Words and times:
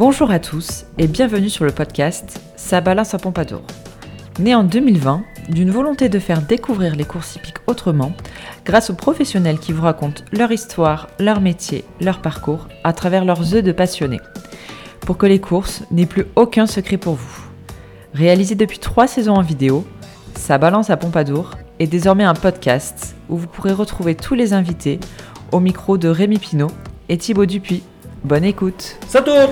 Bonjour 0.00 0.30
à 0.30 0.38
tous 0.38 0.86
et 0.96 1.06
bienvenue 1.06 1.50
sur 1.50 1.66
le 1.66 1.72
podcast 1.72 2.40
Ça 2.56 2.80
balance 2.80 3.12
à 3.12 3.18
Pompadour. 3.18 3.60
Né 4.38 4.54
en 4.54 4.64
2020, 4.64 5.22
d'une 5.50 5.70
volonté 5.70 6.08
de 6.08 6.18
faire 6.18 6.40
découvrir 6.40 6.96
les 6.96 7.04
courses 7.04 7.36
hippiques 7.36 7.58
autrement, 7.66 8.12
grâce 8.64 8.88
aux 8.88 8.94
professionnels 8.94 9.58
qui 9.58 9.74
vous 9.74 9.82
racontent 9.82 10.22
leur 10.32 10.52
histoire, 10.52 11.08
leur 11.18 11.42
métier, 11.42 11.84
leur 12.00 12.22
parcours, 12.22 12.66
à 12.82 12.94
travers 12.94 13.26
leurs 13.26 13.54
œufs 13.54 13.62
de 13.62 13.72
passionnés, 13.72 14.22
pour 15.02 15.18
que 15.18 15.26
les 15.26 15.38
courses 15.38 15.82
n'aient 15.90 16.06
plus 16.06 16.24
aucun 16.34 16.66
secret 16.66 16.96
pour 16.96 17.16
vous. 17.16 17.42
Réalisé 18.14 18.54
depuis 18.54 18.78
trois 18.78 19.06
saisons 19.06 19.34
en 19.34 19.42
vidéo, 19.42 19.84
Ça 20.34 20.56
balance 20.56 20.88
à 20.88 20.96
Pompadour 20.96 21.50
est 21.78 21.86
désormais 21.86 22.24
un 22.24 22.32
podcast 22.32 23.16
où 23.28 23.36
vous 23.36 23.48
pourrez 23.48 23.72
retrouver 23.72 24.14
tous 24.14 24.34
les 24.34 24.54
invités 24.54 24.98
au 25.52 25.60
micro 25.60 25.98
de 25.98 26.08
Rémi 26.08 26.38
Pinault 26.38 26.72
et 27.10 27.18
Thibaut 27.18 27.44
Dupuis. 27.44 27.82
Bonne 28.24 28.44
écoute 28.44 28.96
Ça 29.06 29.20
tourne 29.20 29.50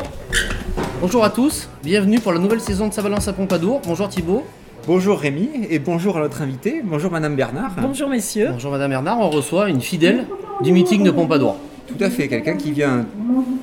Bonjour 1.00 1.22
à 1.22 1.30
tous, 1.30 1.68
bienvenue 1.84 2.18
pour 2.18 2.32
la 2.32 2.40
nouvelle 2.40 2.60
saison 2.60 2.88
de 2.88 2.92
Sa 2.92 3.02
Balance 3.02 3.28
à 3.28 3.32
Pompadour. 3.32 3.80
Bonjour 3.86 4.08
Thibaut. 4.08 4.42
Bonjour 4.84 5.16
Rémi 5.16 5.48
et 5.70 5.78
bonjour 5.78 6.16
à 6.16 6.20
notre 6.20 6.42
invité. 6.42 6.82
Bonjour 6.84 7.12
Madame 7.12 7.36
Bernard. 7.36 7.70
Bonjour 7.80 8.08
messieurs. 8.08 8.48
Bonjour 8.50 8.72
Madame 8.72 8.90
Bernard, 8.90 9.20
on 9.20 9.30
reçoit 9.30 9.68
une 9.68 9.80
fidèle 9.80 10.26
du 10.60 10.72
meeting 10.72 11.04
de 11.04 11.12
Pompadour. 11.12 11.56
Tout 11.86 12.02
à 12.02 12.10
fait, 12.10 12.26
quelqu'un 12.26 12.56
qui 12.56 12.72
vient 12.72 13.06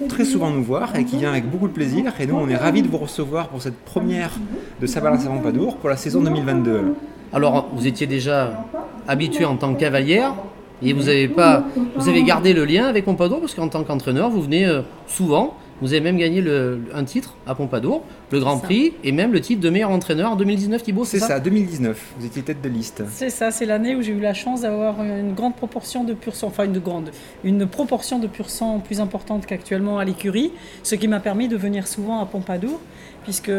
très 0.08 0.24
souvent 0.24 0.50
nous 0.50 0.64
voir 0.64 0.96
et 0.96 1.04
qui 1.04 1.18
vient 1.18 1.30
avec 1.30 1.50
beaucoup 1.52 1.68
de 1.68 1.74
plaisir. 1.74 2.14
Et 2.22 2.26
nous, 2.26 2.36
on 2.36 2.48
est 2.48 2.56
ravis 2.56 2.84
de 2.84 2.88
vous 2.88 2.98
recevoir 2.98 3.50
pour 3.50 3.62
cette 3.62 3.84
première 3.84 4.32
de 4.80 4.88
Sa 4.88 5.02
Balance 5.02 5.26
à 5.26 5.30
Pompadour 5.30 5.76
pour 5.76 5.90
la 5.90 5.98
saison 5.98 6.22
2022. 6.22 6.96
Alors, 7.34 7.68
vous 7.74 7.86
étiez 7.86 8.08
déjà 8.08 8.66
habitué 9.10 9.44
en 9.44 9.58
tant 9.58 9.74
que 9.74 9.80
cavalière 9.82 10.36
et 10.82 10.94
vous 10.94 11.10
avez 11.10 11.28
pas, 11.28 11.66
vous 11.98 12.08
avez 12.08 12.24
gardé 12.24 12.54
le 12.54 12.64
lien 12.64 12.86
avec 12.86 13.04
Pompadour 13.04 13.42
parce 13.42 13.54
qu'en 13.54 13.68
tant 13.68 13.84
qu'entraîneur, 13.84 14.30
vous 14.30 14.42
venez 14.42 14.66
euh, 14.66 14.84
souvent. 15.06 15.58
Vous 15.82 15.92
avez 15.92 16.00
même 16.02 16.18
gagné 16.18 16.40
le- 16.42 16.80
un 16.94 17.04
titre 17.04 17.36
à 17.46 17.54
Pompadour, 17.54 18.04
le 18.32 18.40
Grand 18.40 18.58
ça. 18.58 18.64
Prix 18.64 18.94
et 19.04 19.12
même 19.12 19.34
le 19.34 19.42
titre 19.42 19.62
de 19.62 19.70
meilleur 19.70 19.90
entraîneur 19.92 20.32
en 20.32 20.36
2019, 20.38 20.82
Thibaut, 20.84 21.04
c'est 21.04 21.18
C'est 21.20 21.28
ça, 21.28 21.28
ça, 21.36 21.40
2019. 21.42 22.14
Vous 22.18 22.26
étiez 22.26 22.42
tête 22.44 22.62
de 22.62 22.70
liste. 22.70 23.04
C'est 23.10 23.30
ça, 23.30 23.52
c'est 23.52 23.66
l'année 23.66 23.94
où 23.96 24.02
j'ai 24.02 24.14
eu 24.14 24.20
la 24.22 24.34
chance 24.34 24.62
d'avoir 24.62 25.04
une 25.04 25.34
grande 25.34 25.56
proportion 25.56 26.04
de 26.06 26.14
pur 26.14 26.34
sang, 26.36 26.48
enfin 26.48 26.64
une 26.66 26.80
grande, 26.80 27.12
une 27.44 27.68
proportion 27.68 28.20
de 28.20 28.28
pur 28.28 28.50
sang 28.50 28.80
plus 28.80 29.02
importante 29.02 29.46
qu'actuellement 29.46 30.00
à 30.00 30.06
l'écurie, 30.06 30.52
ce 30.84 30.96
qui 30.96 31.08
m'a 31.10 31.20
permis 31.20 31.48
de 31.50 31.58
venir 31.58 31.88
souvent 31.88 32.22
à 32.22 32.26
Pompadour, 32.26 32.80
puisque 33.26 33.52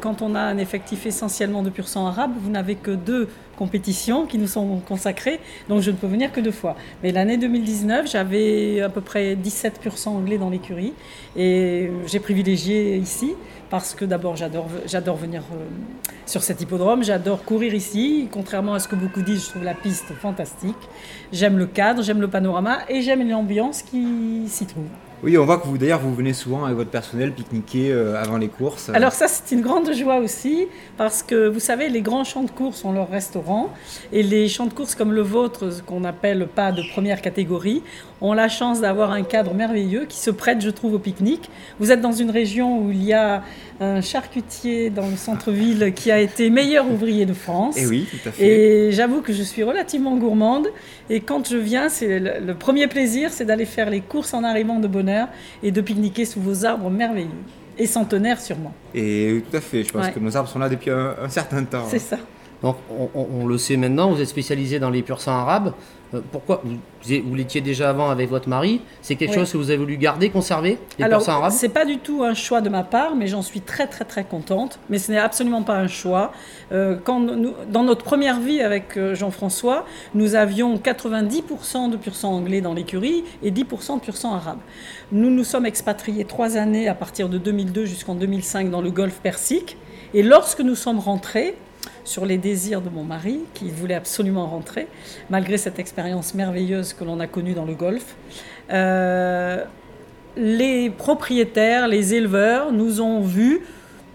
quand 0.00 0.22
on 0.22 0.34
a 0.34 0.40
un 0.40 0.56
effectif 0.58 1.04
essentiellement 1.04 1.62
de 1.62 1.70
pur 1.70 1.86
sang 1.86 2.06
arabe, 2.06 2.32
vous 2.40 2.50
n'avez 2.50 2.76
que 2.76 2.92
deux 2.92 3.28
compétitions 3.56 4.24
qui 4.24 4.38
nous 4.38 4.46
sont 4.46 4.78
consacrées, 4.78 5.40
donc 5.68 5.82
je 5.82 5.90
ne 5.90 5.96
peux 5.96 6.06
venir 6.06 6.32
que 6.32 6.40
deux 6.40 6.52
fois. 6.52 6.76
Mais 7.02 7.10
l'année 7.10 7.36
2019, 7.36 8.08
j'avais 8.08 8.80
à 8.80 8.88
peu 8.88 9.00
près 9.00 9.34
17 9.34 9.80
pur 9.80 9.98
sang 9.98 10.14
anglais 10.16 10.38
dans 10.38 10.48
l'écurie, 10.48 10.94
et 11.36 11.90
j'ai 12.06 12.20
privilégié 12.20 12.96
ici, 12.96 13.34
parce 13.70 13.94
que 13.94 14.04
d'abord 14.04 14.36
j'adore 14.36 14.68
j'adore 14.86 15.16
venir 15.16 15.42
euh, 15.52 15.64
sur 16.26 16.42
cet 16.42 16.60
hippodrome. 16.60 17.02
J'adore 17.02 17.44
courir 17.44 17.74
ici. 17.74 18.28
Contrairement 18.30 18.74
à 18.74 18.78
ce 18.78 18.88
que 18.88 18.96
beaucoup 18.96 19.22
disent, 19.22 19.44
je 19.44 19.50
trouve 19.50 19.64
la 19.64 19.74
piste 19.74 20.12
fantastique. 20.14 20.76
J'aime 21.32 21.58
le 21.58 21.66
cadre, 21.66 22.02
j'aime 22.02 22.20
le 22.20 22.28
panorama 22.28 22.78
et 22.88 23.02
j'aime 23.02 23.28
l'ambiance 23.28 23.82
qui 23.82 24.44
s'y 24.48 24.66
trouve. 24.66 24.86
Oui, 25.24 25.36
on 25.36 25.44
voit 25.44 25.58
que 25.58 25.66
vous, 25.66 25.78
d'ailleurs, 25.78 25.98
vous 25.98 26.14
venez 26.14 26.32
souvent 26.32 26.64
avec 26.64 26.76
votre 26.76 26.90
personnel 26.90 27.32
pique-niquer 27.32 27.90
euh, 27.90 28.22
avant 28.22 28.36
les 28.36 28.46
courses. 28.46 28.88
Alors 28.90 29.10
ça, 29.10 29.26
c'est 29.26 29.52
une 29.52 29.62
grande 29.62 29.92
joie 29.92 30.18
aussi 30.18 30.68
parce 30.96 31.24
que 31.24 31.48
vous 31.48 31.58
savez, 31.58 31.88
les 31.88 32.02
grands 32.02 32.22
champs 32.22 32.44
de 32.44 32.50
course 32.52 32.84
ont 32.84 32.92
leur 32.92 33.10
restaurant 33.10 33.70
et 34.12 34.22
les 34.22 34.46
champs 34.46 34.66
de 34.66 34.72
course 34.72 34.94
comme 34.94 35.12
le 35.12 35.22
vôtre, 35.22 35.70
ce 35.70 35.82
qu'on 35.82 36.04
appelle 36.04 36.46
pas 36.46 36.70
de 36.70 36.84
première 36.92 37.20
catégorie, 37.20 37.82
ont 38.20 38.32
la 38.32 38.48
chance 38.48 38.80
d'avoir 38.80 39.10
un 39.10 39.24
cadre 39.24 39.54
merveilleux 39.54 40.04
qui 40.04 40.18
se 40.18 40.30
prête, 40.30 40.60
je 40.60 40.70
trouve, 40.70 40.94
au 40.94 40.98
pique-nique. 41.00 41.50
Vous 41.80 41.90
êtes 41.90 42.00
dans 42.00 42.12
une 42.12 42.30
région 42.30 42.80
où 42.80 42.92
il 42.92 43.02
y 43.02 43.12
a 43.12 43.42
un 43.80 44.00
charcutier 44.00 44.90
dans 44.90 45.08
le 45.08 45.16
centre-ville 45.16 45.92
qui 45.94 46.10
a 46.10 46.18
été 46.20 46.50
meilleur 46.50 46.90
ouvrier 46.90 47.26
de 47.26 47.32
France. 47.32 47.76
Eh 47.78 47.86
oui, 47.86 48.06
tout 48.10 48.28
à 48.28 48.32
fait. 48.32 48.44
Et 48.88 48.92
j'avoue 48.92 49.20
que 49.22 49.32
je 49.32 49.42
suis 49.42 49.62
relativement 49.62 50.16
gourmande. 50.16 50.68
Et 51.10 51.20
quand 51.20 51.48
je 51.48 51.56
viens, 51.56 51.88
c'est 51.88 52.18
le, 52.18 52.32
le 52.44 52.54
premier 52.54 52.86
plaisir, 52.88 53.30
c'est 53.32 53.44
d'aller 53.44 53.64
faire 53.66 53.90
les 53.90 54.00
courses 54.00 54.34
en 54.34 54.44
arrivant 54.44 54.78
de 54.80 54.88
bonne 54.88 55.08
heure 55.08 55.28
et 55.62 55.70
de 55.70 55.80
pique-niquer 55.80 56.24
sous 56.24 56.40
vos 56.40 56.64
arbres 56.64 56.90
merveilleux. 56.90 57.28
Et 57.80 57.86
centenaires 57.86 58.40
sûrement. 58.40 58.72
Et 58.94 59.42
tout 59.48 59.56
à 59.56 59.60
fait, 59.60 59.84
je 59.84 59.92
pense 59.92 60.06
Ouais. 60.06 60.12
que 60.12 60.18
nos 60.18 60.36
arbres 60.36 60.48
sont 60.48 60.58
là 60.58 60.68
depuis 60.68 60.90
un, 60.90 61.14
un 61.22 61.28
certain 61.28 61.62
temps. 61.64 61.86
C'est 61.88 62.00
ça. 62.00 62.18
Donc, 62.62 62.76
on, 62.90 63.08
on- 63.14 63.28
on 63.42 63.46
le 63.46 63.56
sait 63.58 63.76
maintenant, 63.76 64.10
vous 64.10 64.20
êtes 64.20 64.28
spécialisé 64.28 64.78
dans 64.80 64.90
les 64.90 65.02
pur 65.02 65.20
sang 65.20 65.32
arabes. 65.32 65.74
Euh, 66.14 66.20
pourquoi 66.32 66.62
Vous, 66.64 67.34
l'étiez 67.34 67.60
déjà 67.60 67.90
avant 67.90 68.08
avec 68.08 68.30
votre 68.30 68.48
mari? 68.48 68.80
C'est 69.02 69.14
quelque 69.14 69.32
Oui. 69.32 69.36
chose 69.36 69.52
que 69.52 69.58
vous 69.58 69.68
avez 69.68 69.76
voulu 69.78 69.96
garder, 69.98 70.30
conserver, 70.30 70.78
les 70.98 71.04
Alors, 71.04 71.18
pur 71.18 71.26
sang 71.26 71.32
arabes? 71.38 71.52
c'est 71.54 71.68
pas 71.68 71.84
du 71.84 71.98
tout 71.98 72.24
un 72.24 72.32
choix 72.34 72.60
de 72.62 72.68
ma 72.70 72.82
part, 72.82 73.14
mais 73.14 73.26
j'en 73.26 73.42
suis 73.42 73.60
très 73.60 73.86
très 73.86 74.04
très 74.06 74.24
contente. 74.24 74.80
Mais 74.88 74.98
ce 74.98 75.12
n'est 75.12 75.18
absolument 75.18 75.62
pas 75.62 75.76
un 75.76 75.86
choix. 75.86 76.32
Euh, 76.72 76.96
quand 77.04 77.20
nous, 77.20 77.52
dans 77.70 77.84
notre 77.84 78.04
première 78.04 78.40
vie 78.40 78.60
avec 78.62 78.96
euh, 78.96 79.14
Jean-François, 79.14 79.84
nous 80.14 80.34
avions 80.34 80.76
90% 80.78 81.90
de 81.90 81.96
pur 81.96 82.16
sang 82.16 82.32
anglais 82.32 82.60
dans 82.62 82.74
l'écurie 82.74 83.22
et 83.42 83.50
10% 83.52 83.96
de 83.96 84.00
pur 84.00 84.16
sang 84.16 84.34
arabe. 84.34 84.58
Nous 85.12 85.30
nous 85.30 85.44
sommes 85.44 85.66
expatriés 85.66 86.24
trois 86.24 86.56
années 86.56 86.88
à 86.88 86.94
partir 86.94 87.28
de 87.28 87.38
2002 87.38 87.84
jusqu'en 87.84 88.14
2005 88.14 88.70
dans 88.70 88.80
le 88.80 88.90
Golfe 88.90 89.20
Persique. 89.22 89.76
Et 90.14 90.22
lorsque 90.22 90.60
nous 90.60 90.74
sommes 90.74 90.98
rentrés, 90.98 91.54
sur 92.04 92.26
les 92.26 92.38
désirs 92.38 92.80
de 92.80 92.88
mon 92.88 93.04
mari, 93.04 93.40
qui 93.54 93.70
voulait 93.70 93.94
absolument 93.94 94.46
rentrer, 94.46 94.88
malgré 95.30 95.58
cette 95.58 95.78
expérience 95.78 96.34
merveilleuse 96.34 96.92
que 96.92 97.04
l'on 97.04 97.20
a 97.20 97.26
connue 97.26 97.54
dans 97.54 97.64
le 97.64 97.74
Golfe. 97.74 98.16
Euh, 98.70 99.64
les 100.36 100.90
propriétaires, 100.90 101.88
les 101.88 102.14
éleveurs 102.14 102.72
nous 102.72 103.00
ont 103.00 103.22
vus 103.22 103.60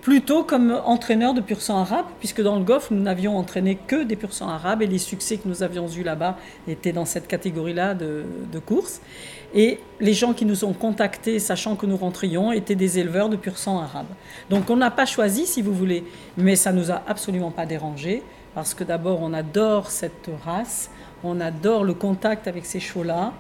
plutôt 0.02 0.44
comme 0.44 0.78
entraîneurs 0.86 1.34
de 1.34 1.40
pur 1.40 1.62
sang 1.62 1.80
arabe, 1.80 2.06
puisque 2.20 2.42
dans 2.42 2.58
le 2.58 2.64
Golfe, 2.64 2.92
nous 2.92 3.02
n'avions 3.02 3.38
entraîné 3.38 3.78
que 3.88 4.04
des 4.04 4.18
pur 4.18 4.34
sang 4.34 4.50
arabes 4.50 4.82
et 4.82 4.88
les 4.88 4.98
succès 4.98 5.38
que 5.38 5.48
nous 5.48 5.64
avions 5.64 5.88
eus 5.88 6.04
là-bas 6.04 6.38
étaient 6.68 6.92
dans 6.92 7.06
cette 7.06 7.28
catégorie-là 7.28 7.94
de, 7.94 8.24
de 8.52 8.60
courses. 8.60 9.02
Et 9.54 9.80
les 10.00 10.14
gens 10.14 10.34
qui 10.34 10.46
nous 10.46 10.66
ont 10.66 10.74
contactés, 10.74 11.38
sachant 11.38 11.76
que 11.76 11.86
nous 11.86 11.98
rentrions, 11.98 12.52
étaient 12.52 12.76
des 12.76 12.98
éleveurs 12.98 13.30
de 13.30 13.36
pur 13.36 13.58
sang 13.58 13.80
arabe. 13.80 14.08
Donc 14.50 14.70
on 14.70 14.76
n'a 14.76 14.90
pas 14.90 15.06
choisi, 15.06 15.46
si 15.46 15.62
vous 15.62 15.74
voulez, 15.74 16.04
mais 16.38 16.56
ça 16.56 16.72
nous 16.72 16.92
a 16.92 17.04
absolument 17.08 17.52
pas 17.52 17.66
dérangé, 17.66 18.24
parce 18.56 18.74
que 18.74 18.84
d'abord 18.84 19.22
on 19.22 19.32
adore 19.34 19.92
cette 19.92 20.30
race, 20.44 20.90
on 21.24 21.40
adore 21.40 21.84
le 21.84 21.94
contact 21.94 22.48
avec 22.48 22.66
ces 22.66 22.80
chevaux-là. 22.80 23.34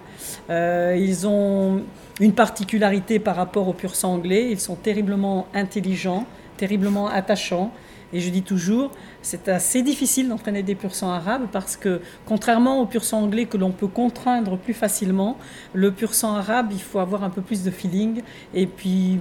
Euh, 0.49 0.95
ils 0.97 1.27
ont 1.27 1.81
une 2.19 2.33
particularité 2.33 3.17
par 3.19 3.35
rapport 3.35 3.67
au 3.67 3.73
pur 3.73 3.95
sang 3.95 4.13
anglais, 4.13 4.49
ils 4.51 4.59
sont 4.59 4.75
terriblement 4.75 5.47
intelligents, 5.53 6.25
terriblement 6.57 7.07
attachants. 7.07 7.71
Et 8.13 8.19
je 8.19 8.29
dis 8.29 8.43
toujours, 8.43 8.91
c'est 9.23 9.49
assez 9.49 9.81
difficile 9.81 10.29
d'entraîner 10.29 10.61
des 10.61 10.75
pur 10.75 10.93
sang 10.93 11.09
arabes 11.11 11.47
parce 11.51 11.75
que, 11.75 11.99
contrairement 12.25 12.79
au 12.79 12.85
pur 12.85 13.03
sang 13.03 13.21
anglais 13.23 13.45
que 13.45 13.57
l'on 13.57 13.71
peut 13.71 13.87
contraindre 13.87 14.57
plus 14.57 14.73
facilement, 14.75 15.37
le 15.73 15.91
pur 15.91 16.13
sang 16.13 16.35
arabe, 16.35 16.67
il 16.71 16.81
faut 16.81 16.99
avoir 16.99 17.23
un 17.23 17.29
peu 17.31 17.41
plus 17.41 17.63
de 17.63 17.71
feeling 17.71 18.21
et 18.53 18.67
puis 18.67 19.17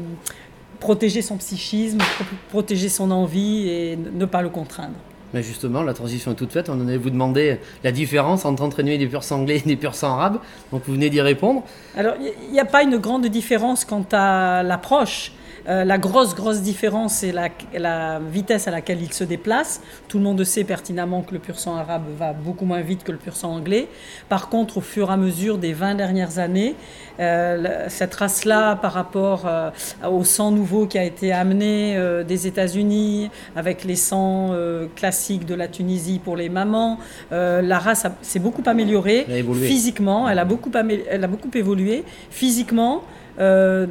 protéger 0.79 1.23
son 1.23 1.37
psychisme, 1.39 1.99
pro- 1.99 2.25
protéger 2.51 2.89
son 2.91 3.11
envie 3.11 3.69
et 3.69 3.97
ne 3.97 4.25
pas 4.27 4.43
le 4.43 4.51
contraindre. 4.51 4.95
Mais 5.33 5.43
justement, 5.43 5.83
la 5.83 5.95
transition 5.95 6.33
est 6.33 6.35
toute 6.35 6.53
faite. 6.53 6.69
On 6.69 6.79
allait 6.87 6.99
vous 6.99 7.09
demander 7.09 7.59
la 7.83 7.91
différence 7.93 8.45
entre 8.45 8.63
entraîner 8.63 8.99
des 8.99 9.07
pur 9.07 9.25
sang 9.25 9.41
anglais 9.41 9.57
et 9.65 9.67
des 9.67 9.77
pur 9.77 9.95
sang 9.95 10.13
arabes. 10.13 10.39
Donc, 10.71 10.83
vous 10.87 10.93
venez 10.93 11.09
d'y 11.09 11.23
répondre. 11.23 11.63
Alors, 11.97 12.17
il 12.21 12.53
n'y 12.53 12.61
a 12.61 12.67
pas 12.67 12.83
une 12.83 12.99
grande 12.99 13.25
différence 13.29 13.87
quant 13.87 14.05
à 14.13 14.63
l'approche. 14.63 15.33
Euh, 15.69 15.85
la 15.85 15.99
grosse, 15.99 16.35
grosse 16.35 16.61
différence, 16.61 17.15
c'est 17.15 17.33
la, 17.33 17.49
la 17.79 18.19
vitesse 18.19 18.67
à 18.69 18.71
laquelle 18.71 19.01
il 19.01 19.13
se 19.13 19.25
déplace. 19.25 19.81
Tout 20.09 20.19
le 20.19 20.25
monde 20.25 20.43
sait 20.45 20.65
pertinemment 20.65 21.23
que 21.23 21.33
le 21.35 21.39
pur 21.41 21.59
sang 21.59 21.77
arabe 21.77 22.03
va 22.19 22.33
beaucoup 22.33 22.65
moins 22.65 22.81
vite 22.81 23.05
que 23.05 23.13
le 23.13 23.19
pur 23.19 23.37
sang 23.37 23.53
anglais. 23.55 23.89
Par 24.29 24.49
contre, 24.49 24.79
au 24.79 24.81
fur 24.81 25.11
et 25.11 25.13
à 25.13 25.17
mesure 25.17 25.59
des 25.59 25.73
20 25.73 25.95
dernières 25.95 26.39
années, 26.39 26.75
euh, 27.21 27.85
cette 27.89 28.15
race-là, 28.15 28.77
par 28.77 28.93
rapport 28.93 29.45
euh, 29.47 29.71
au 30.09 30.25
sang 30.25 30.51
nouveau 30.51 30.87
qui 30.87 30.99
a 30.99 31.05
été 31.05 31.33
amené 31.33 31.97
des 32.27 32.47
États-Unis, 32.47 33.31
avec 33.55 33.85
les 33.85 33.97
sangs 33.97 34.55
classiques 34.97 35.47
de 35.47 35.55
la 35.55 35.69
Tunisie 35.69 36.21
pour 36.23 36.37
les 36.37 36.49
mamans, 36.49 36.99
la 37.31 37.79
race 37.79 38.07
s'est 38.23 38.39
beaucoup 38.41 38.63
améliorée. 38.67 39.27
Elle 39.29 39.33
a. 39.33 39.67
Physiquement, 39.69 40.29
elle 40.29 40.39
a 40.39 40.45
beaucoup, 40.45 40.71
amé- 40.71 41.05
elle 41.09 41.23
a 41.25 41.29
beaucoup 41.29 41.51
évolué. 41.55 42.05
Physiquement, 42.31 43.03
euh, 43.39 43.87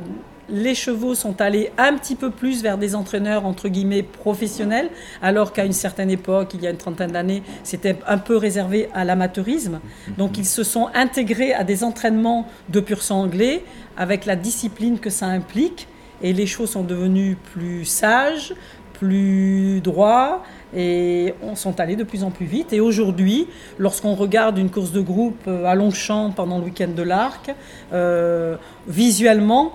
les 0.51 0.75
chevaux 0.75 1.15
sont 1.15 1.41
allés 1.41 1.71
un 1.77 1.95
petit 1.95 2.15
peu 2.15 2.29
plus 2.29 2.61
vers 2.61 2.77
des 2.77 2.93
entraîneurs 2.95 3.45
entre 3.45 3.69
guillemets 3.69 4.03
professionnels, 4.03 4.89
alors 5.21 5.53
qu'à 5.53 5.65
une 5.65 5.71
certaine 5.71 6.11
époque, 6.11 6.53
il 6.53 6.61
y 6.61 6.67
a 6.67 6.69
une 6.69 6.77
trentaine 6.77 7.11
d'années, 7.11 7.41
c'était 7.63 7.95
un 8.07 8.17
peu 8.17 8.37
réservé 8.37 8.89
à 8.93 9.05
l'amateurisme. 9.05 9.79
Donc 10.17 10.37
ils 10.37 10.45
se 10.45 10.63
sont 10.63 10.89
intégrés 10.93 11.53
à 11.53 11.63
des 11.63 11.83
entraînements 11.83 12.47
de 12.69 12.79
pur 12.79 13.01
sang 13.01 13.21
anglais 13.21 13.63
avec 13.97 14.25
la 14.25 14.35
discipline 14.35 14.99
que 14.99 15.09
ça 15.09 15.27
implique. 15.27 15.87
Et 16.23 16.33
les 16.33 16.45
chevaux 16.45 16.67
sont 16.67 16.83
devenus 16.83 17.35
plus 17.51 17.83
sages, 17.85 18.53
plus 18.93 19.81
droits 19.81 20.43
et 20.75 21.33
on 21.41 21.55
sont 21.55 21.79
allés 21.79 21.95
de 21.95 22.03
plus 22.03 22.23
en 22.23 22.29
plus 22.29 22.45
vite. 22.45 22.71
Et 22.71 22.79
aujourd'hui, 22.79 23.47
lorsqu'on 23.79 24.13
regarde 24.13 24.59
une 24.59 24.69
course 24.69 24.91
de 24.91 25.01
groupe 25.01 25.41
euh, 25.47 25.65
à 25.65 25.73
Longchamp 25.73 26.29
pendant 26.29 26.59
le 26.59 26.65
week-end 26.65 26.89
de 26.95 27.01
l'Arc, 27.01 27.51
euh, 27.93 28.57
visuellement, 28.87 29.73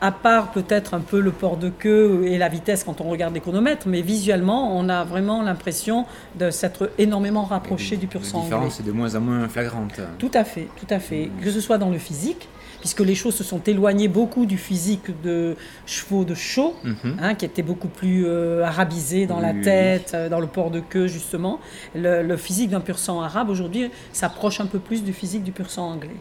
à 0.00 0.12
part 0.12 0.52
peut-être 0.52 0.94
un 0.94 1.00
peu 1.00 1.20
le 1.20 1.30
port 1.32 1.56
de 1.56 1.68
queue 1.70 2.22
et 2.26 2.38
la 2.38 2.48
vitesse 2.48 2.84
quand 2.84 3.00
on 3.00 3.08
regarde 3.10 3.34
les 3.34 3.40
chronomètres, 3.40 3.88
mais 3.88 4.00
visuellement, 4.02 4.76
on 4.76 4.88
a 4.88 5.04
vraiment 5.04 5.42
l'impression 5.42 6.06
de 6.38 6.50
s'être 6.50 6.90
énormément 6.98 7.44
rapproché 7.44 7.96
du 7.96 8.06
pur 8.06 8.24
sang 8.24 8.38
La 8.38 8.44
anglais. 8.44 8.56
différence 8.56 8.80
est 8.80 8.84
de 8.84 8.92
moins 8.92 9.14
en 9.16 9.20
moins 9.20 9.48
flagrante. 9.48 10.00
Tout 10.18 10.30
à 10.34 10.44
fait, 10.44 10.68
tout 10.76 10.86
à 10.92 10.98
fait. 11.00 11.30
Que 11.42 11.50
ce 11.50 11.60
soit 11.60 11.78
dans 11.78 11.90
le 11.90 11.98
physique, 11.98 12.48
puisque 12.80 13.00
les 13.00 13.16
choses 13.16 13.34
se 13.34 13.42
sont 13.42 13.60
éloignées 13.66 14.06
beaucoup 14.06 14.46
du 14.46 14.56
physique 14.56 15.20
de 15.22 15.56
chevaux 15.84 16.24
de 16.24 16.34
show, 16.34 16.74
Mhm. 16.84 17.16
hein, 17.20 17.34
qui 17.34 17.44
était 17.44 17.62
beaucoup 17.62 17.88
plus 17.88 18.24
euh, 18.26 18.62
arabisé 18.64 19.26
dans 19.26 19.40
la 19.40 19.50
Oui, 19.50 19.62
tête, 19.62 20.12
euh, 20.14 20.28
dans 20.28 20.38
le 20.38 20.46
port 20.46 20.70
de 20.70 20.78
queue 20.78 21.08
justement. 21.08 21.58
Le, 21.96 22.22
le 22.22 22.36
physique 22.36 22.70
d'un 22.70 22.80
pur 22.80 23.00
sang 23.00 23.20
arabe 23.20 23.50
aujourd'hui 23.50 23.90
s'approche 24.12 24.60
un 24.60 24.66
peu 24.66 24.78
plus 24.78 25.02
du 25.02 25.12
physique 25.12 25.42
du 25.42 25.50
pur 25.50 25.70
sang 25.70 25.90
anglais. 25.90 26.14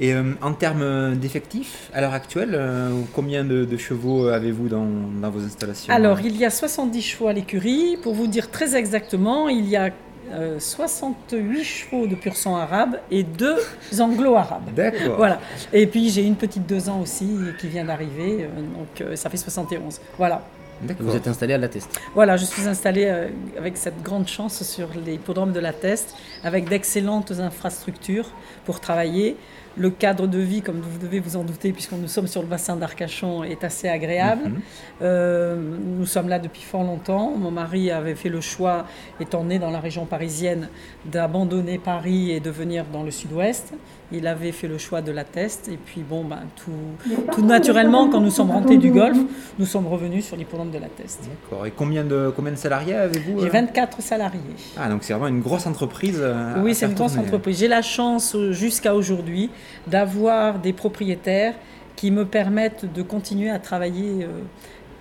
Et 0.00 0.14
euh, 0.14 0.32
en 0.40 0.54
termes 0.54 1.14
d'effectifs, 1.14 1.90
à 1.92 2.00
l'heure 2.00 2.14
actuelle, 2.14 2.54
euh, 2.54 2.90
combien 3.14 3.44
de, 3.44 3.66
de 3.66 3.76
chevaux 3.76 4.28
avez-vous 4.28 4.68
dans, 4.68 4.86
dans 5.20 5.30
vos 5.30 5.44
installations? 5.44 5.92
Alors, 5.92 6.20
il 6.20 6.36
y 6.36 6.44
a 6.44 6.50
70 6.50 7.02
chevaux 7.02 7.28
à 7.28 7.34
l'écurie. 7.34 7.98
Pour 8.02 8.14
vous 8.14 8.26
dire 8.26 8.50
très 8.50 8.74
exactement, 8.74 9.48
il 9.50 9.68
y 9.68 9.76
a 9.76 9.90
euh, 10.32 10.58
68 10.60 11.64
chevaux 11.64 12.06
de 12.06 12.14
pur 12.14 12.36
sang 12.36 12.56
arabe 12.56 12.98
et 13.10 13.22
2 13.24 13.56
anglo-arabes. 13.98 14.72
D'accord. 14.74 15.16
Voilà. 15.16 15.40
Et 15.72 15.86
puis 15.86 16.08
j'ai 16.10 16.22
une 16.22 16.36
petite 16.36 16.66
deux 16.66 16.88
ans 16.88 17.00
aussi 17.00 17.28
qui 17.58 17.68
vient 17.68 17.84
d'arriver, 17.84 18.44
euh, 18.44 18.60
donc 18.60 19.00
euh, 19.00 19.16
ça 19.16 19.28
fait 19.28 19.36
71. 19.36 20.00
Voilà. 20.18 20.42
D'accord. 20.82 21.06
Vous 21.06 21.16
êtes 21.16 21.28
installé 21.28 21.54
à 21.54 21.58
la 21.58 21.68
test. 21.68 22.00
Voilà, 22.14 22.36
je 22.36 22.44
suis 22.44 22.66
installée 22.66 23.04
euh, 23.06 23.28
avec 23.58 23.76
cette 23.76 24.02
grande 24.02 24.26
chance 24.26 24.62
sur 24.62 24.88
les 25.04 25.14
hippodromes 25.14 25.52
de 25.52 25.60
la 25.60 25.72
Teste, 25.72 26.16
avec 26.42 26.68
d'excellentes 26.68 27.32
infrastructures 27.32 28.30
pour 28.64 28.80
travailler. 28.80 29.36
Le 29.76 29.88
cadre 29.90 30.26
de 30.26 30.38
vie, 30.38 30.62
comme 30.62 30.80
vous 30.80 30.98
devez 30.98 31.20
vous 31.20 31.36
en 31.36 31.44
douter, 31.44 31.72
puisque 31.72 31.92
nous 31.92 32.08
sommes 32.08 32.26
sur 32.26 32.42
le 32.42 32.48
bassin 32.48 32.76
d'Arcachon, 32.76 33.44
est 33.44 33.62
assez 33.64 33.88
agréable. 33.88 34.46
Mhm. 34.48 34.60
Euh, 35.02 35.56
nous 35.98 36.06
sommes 36.06 36.28
là 36.28 36.38
depuis 36.38 36.62
fort 36.62 36.82
longtemps. 36.82 37.32
Mon 37.36 37.50
mari 37.52 37.90
avait 37.90 38.16
fait 38.16 38.28
le 38.28 38.40
choix, 38.40 38.84
étant 39.20 39.44
né 39.44 39.58
dans 39.58 39.70
la 39.70 39.80
région 39.80 40.06
parisienne, 40.06 40.68
d'abandonner 41.04 41.78
Paris 41.78 42.32
et 42.32 42.40
de 42.40 42.50
venir 42.50 42.84
dans 42.92 43.02
le 43.02 43.10
sud-ouest. 43.10 43.72
Il 44.12 44.26
avait 44.26 44.50
fait 44.50 44.66
le 44.66 44.76
choix 44.76 45.02
de 45.02 45.12
la 45.12 45.22
Teste. 45.22 45.68
Et 45.68 45.76
puis, 45.76 46.02
bon, 46.02 46.24
ben, 46.24 46.40
tout, 46.56 47.12
tout 47.32 47.46
naturellement, 47.46 48.08
quand 48.08 48.20
nous 48.20 48.30
sommes 48.32 48.50
rentrés 48.50 48.76
du 48.76 48.90
Golfe, 48.90 49.20
nous 49.56 49.66
sommes 49.66 49.86
revenus 49.86 50.26
sur 50.26 50.36
l'hippodrome 50.36 50.72
de 50.72 50.78
la 50.78 50.88
Teste. 50.88 51.28
D'accord. 51.48 51.64
Et 51.64 51.70
combien 51.70 52.02
de, 52.02 52.32
combien 52.34 52.50
de 52.50 52.56
salariés 52.56 52.94
avez-vous 52.94 53.38
J'ai 53.40 53.46
euh 53.46 53.50
24 53.50 54.02
salariés. 54.02 54.40
Ah, 54.76 54.88
donc 54.88 55.04
c'est 55.04 55.12
vraiment 55.12 55.28
une 55.28 55.40
grosse 55.40 55.64
entreprise. 55.66 56.18
euh, 56.20 56.54
Oui, 56.60 56.74
c'est 56.74 56.86
une 56.86 56.94
grosse 56.94 57.16
entreprise. 57.16 57.58
J'ai 57.60 57.68
la 57.68 57.82
chance 57.82 58.36
jusqu'à 58.50 58.96
aujourd'hui 58.96 59.48
d'avoir 59.86 60.58
des 60.58 60.72
propriétaires 60.72 61.54
qui 61.96 62.10
me 62.10 62.24
permettent 62.24 62.90
de 62.92 63.02
continuer 63.02 63.50
à 63.50 63.58
travailler, 63.58 64.24
euh, 64.24 64.40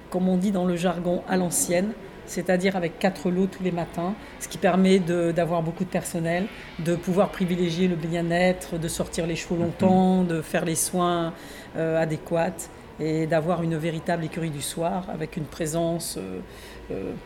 comme 0.09 0.27
on 0.27 0.37
dit 0.37 0.51
dans 0.51 0.65
le 0.65 0.75
jargon, 0.75 1.21
à 1.29 1.37
l'ancienne, 1.37 1.91
c'est-à-dire 2.25 2.75
avec 2.75 2.99
quatre 2.99 3.31
lots 3.31 3.47
tous 3.47 3.63
les 3.63 3.71
matins, 3.71 4.13
ce 4.39 4.47
qui 4.47 4.57
permet 4.59 4.99
de- 4.99 5.31
d'avoir 5.31 5.63
beaucoup 5.63 5.83
de 5.83 5.89
personnel, 5.89 6.45
de 6.79 6.95
pouvoir 6.95 7.29
privilégier 7.29 7.87
le 7.87 7.95
bien-être, 7.95 8.77
de 8.77 8.87
sortir 8.87 9.25
les 9.25 9.35
chevaux 9.35 9.55
longtemps, 9.55 10.23
de 10.23 10.41
faire 10.41 10.65
les 10.65 10.75
soins 10.75 11.33
euh, 11.77 11.99
adéquats 12.01 12.69
et 12.99 13.25
d'avoir 13.27 13.63
une 13.63 13.77
véritable 13.77 14.25
écurie 14.25 14.49
du 14.51 14.61
soir 14.61 15.05
avec 15.11 15.37
une 15.37 15.45
présence 15.45 16.17
euh, 16.17 16.39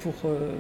pour 0.01 0.13
euh, 0.25 0.51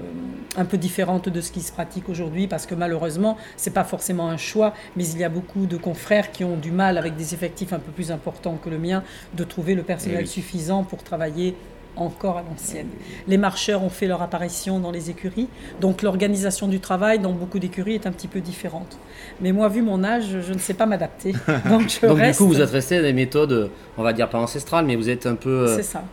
un 0.57 0.65
peu 0.65 0.77
différente 0.77 1.29
de 1.29 1.41
ce 1.41 1.51
qui 1.51 1.61
se 1.61 1.71
pratique 1.71 2.09
aujourd'hui 2.09 2.47
parce 2.47 2.65
que 2.65 2.75
malheureusement 2.75 3.37
c'est 3.57 3.73
pas 3.73 3.83
forcément 3.83 4.29
un 4.29 4.37
choix 4.37 4.73
mais 4.95 5.05
il 5.07 5.17
y 5.19 5.23
a 5.23 5.29
beaucoup 5.29 5.65
de 5.65 5.77
confrères 5.77 6.31
qui 6.31 6.43
ont 6.43 6.55
du 6.57 6.71
mal 6.71 6.97
avec 6.97 7.15
des 7.15 7.33
effectifs 7.33 7.73
un 7.73 7.79
peu 7.79 7.91
plus 7.91 8.11
importants 8.11 8.57
que 8.63 8.69
le 8.69 8.77
mien 8.77 9.03
de 9.35 9.43
trouver 9.43 9.75
le 9.75 9.83
personnel 9.83 10.19
Eh 10.21 10.23
oui. 10.23 10.27
suffisant 10.27 10.83
pour 10.83 11.03
travailler 11.03 11.55
encore 11.95 12.37
à 12.39 12.41
l'ancienne. 12.41 12.87
Les 13.27 13.37
marcheurs 13.37 13.83
ont 13.83 13.89
fait 13.89 14.07
leur 14.07 14.23
apparition 14.23 14.79
dans 14.79 14.89
les 14.89 15.11
écuries, 15.11 15.47
donc 15.79 16.01
l'organisation 16.01 16.67
du 16.67 16.79
travail 16.79 17.19
dans 17.19 17.33
beaucoup 17.33 17.59
d'écuries 17.59 17.93
est 17.93 18.07
un 18.07 18.11
petit 18.11 18.27
peu 18.27 18.39
différente. 18.39 18.97
Mais 19.41 19.51
moi, 19.51 19.69
vu 19.69 19.83
mon 19.83 20.03
âge, 20.03 20.39
je 20.41 20.53
ne 20.53 20.57
sais 20.57 20.73
pas 20.73 20.87
m'adapter. 20.87 21.33
Donc 21.69 21.89
je 21.89 22.07
Donc 22.07 22.17
reste. 22.17 22.39
du 22.39 22.43
coup, 22.47 22.51
vous 22.51 22.61
êtes 22.61 22.71
resté 22.71 22.97
à 22.97 23.03
des 23.03 23.13
méthodes, 23.13 23.69
on 23.95 24.01
va 24.01 24.11
dire 24.11 24.27
pas 24.27 24.39
ancestrales, 24.39 24.85
mais 24.87 24.95
vous 24.95 25.07
êtes 25.11 25.27
un 25.27 25.35
peu... 25.35 25.67
euh, 25.67 25.75
C'est 25.75 25.83
ça. 25.83 26.03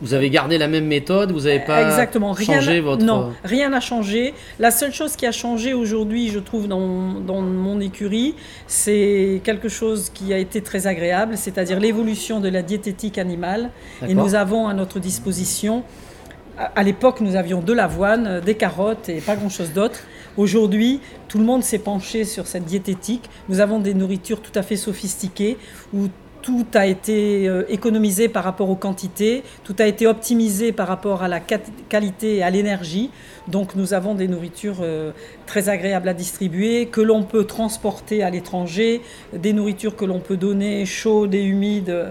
Vous, 0.00 0.14
avez 0.14 0.30
gardé 0.30 0.58
la 0.58 0.68
même 0.68 0.86
méthode, 0.86 1.32
vous 1.32 1.42
n'avez 1.42 1.60
pas 1.60 1.82
Exactement. 1.82 2.32
Rien 2.32 2.60
changé 2.60 2.80
votre... 2.80 3.04
Non, 3.04 3.32
rien 3.44 3.70
n'a 3.70 3.80
changé. 3.80 4.34
La 4.58 4.70
seule 4.70 4.92
chose 4.92 5.16
qui 5.16 5.26
a 5.26 5.32
changé 5.32 5.74
aujourd'hui, 5.74 6.28
je 6.28 6.38
trouve, 6.38 6.68
dans, 6.68 7.20
dans 7.20 7.40
mon 7.40 7.80
écurie, 7.80 8.34
c'est 8.66 9.40
quelque 9.44 9.68
chose 9.68 10.10
qui 10.12 10.32
a 10.32 10.38
été 10.38 10.60
très 10.60 10.86
agréable, 10.86 11.36
c'est-à-dire 11.36 11.80
l'évolution 11.80 12.40
de 12.40 12.48
la 12.48 12.62
diététique 12.62 13.18
animale. 13.18 13.70
Et 14.06 14.14
nous 14.14 14.34
avons 14.34 14.68
à 14.68 14.74
notre 14.74 15.00
disposition, 15.00 15.84
à 16.58 16.72
à 16.76 16.82
l'époque, 16.82 17.20
nous 17.20 17.34
avions 17.34 17.60
de 17.60 17.72
l'avoine, 17.72 18.26
euh, 18.26 18.40
des 18.40 18.54
carottes 18.54 19.08
et 19.08 19.20
pas 19.20 19.34
grand-chose 19.34 19.72
d'autre. 19.72 20.00
Aujourd'hui, 20.36 21.00
tout 21.28 21.38
le 21.38 21.44
monde 21.44 21.62
s'est 21.64 21.78
penché 21.78 22.24
sur 22.24 22.46
cette 22.46 22.64
diététique. 22.64 23.28
Nous 23.48 23.60
avons 23.60 23.78
des 23.80 23.94
nourritures 23.94 24.40
tout 24.40 24.56
à 24.56 24.62
fait 24.62 24.76
sophistiquées 24.76 25.56
où 25.92 26.08
tout 26.44 26.66
a 26.74 26.84
été 26.84 27.48
euh, 27.48 27.64
économisé 27.70 28.28
par 28.28 28.44
rapport 28.44 28.68
aux 28.68 28.76
quantités, 28.76 29.42
tout 29.64 29.74
a 29.78 29.86
été 29.86 30.06
optimisé 30.06 30.72
par 30.72 30.86
rapport 30.86 31.22
à 31.22 31.28
la 31.28 31.40
qualité 31.40 32.36
et 32.36 32.42
à 32.42 32.50
l'énergie. 32.50 33.10
Donc 33.48 33.74
nous 33.74 33.94
avons 33.94 34.14
des 34.14 34.28
nourritures 34.28 34.80
euh, 34.82 35.12
très 35.46 35.70
agréables 35.70 36.06
à 36.06 36.12
distribuer, 36.12 36.86
que 36.86 37.00
l'on 37.00 37.22
peut 37.22 37.44
transporter 37.44 38.22
à 38.22 38.28
l'étranger, 38.28 39.00
des 39.32 39.54
nourritures 39.54 39.96
que 39.96 40.04
l'on 40.04 40.20
peut 40.20 40.36
donner 40.36 40.84
chaudes 40.84 41.34
et 41.34 41.42
humides, 41.42 41.88
euh, 41.88 42.10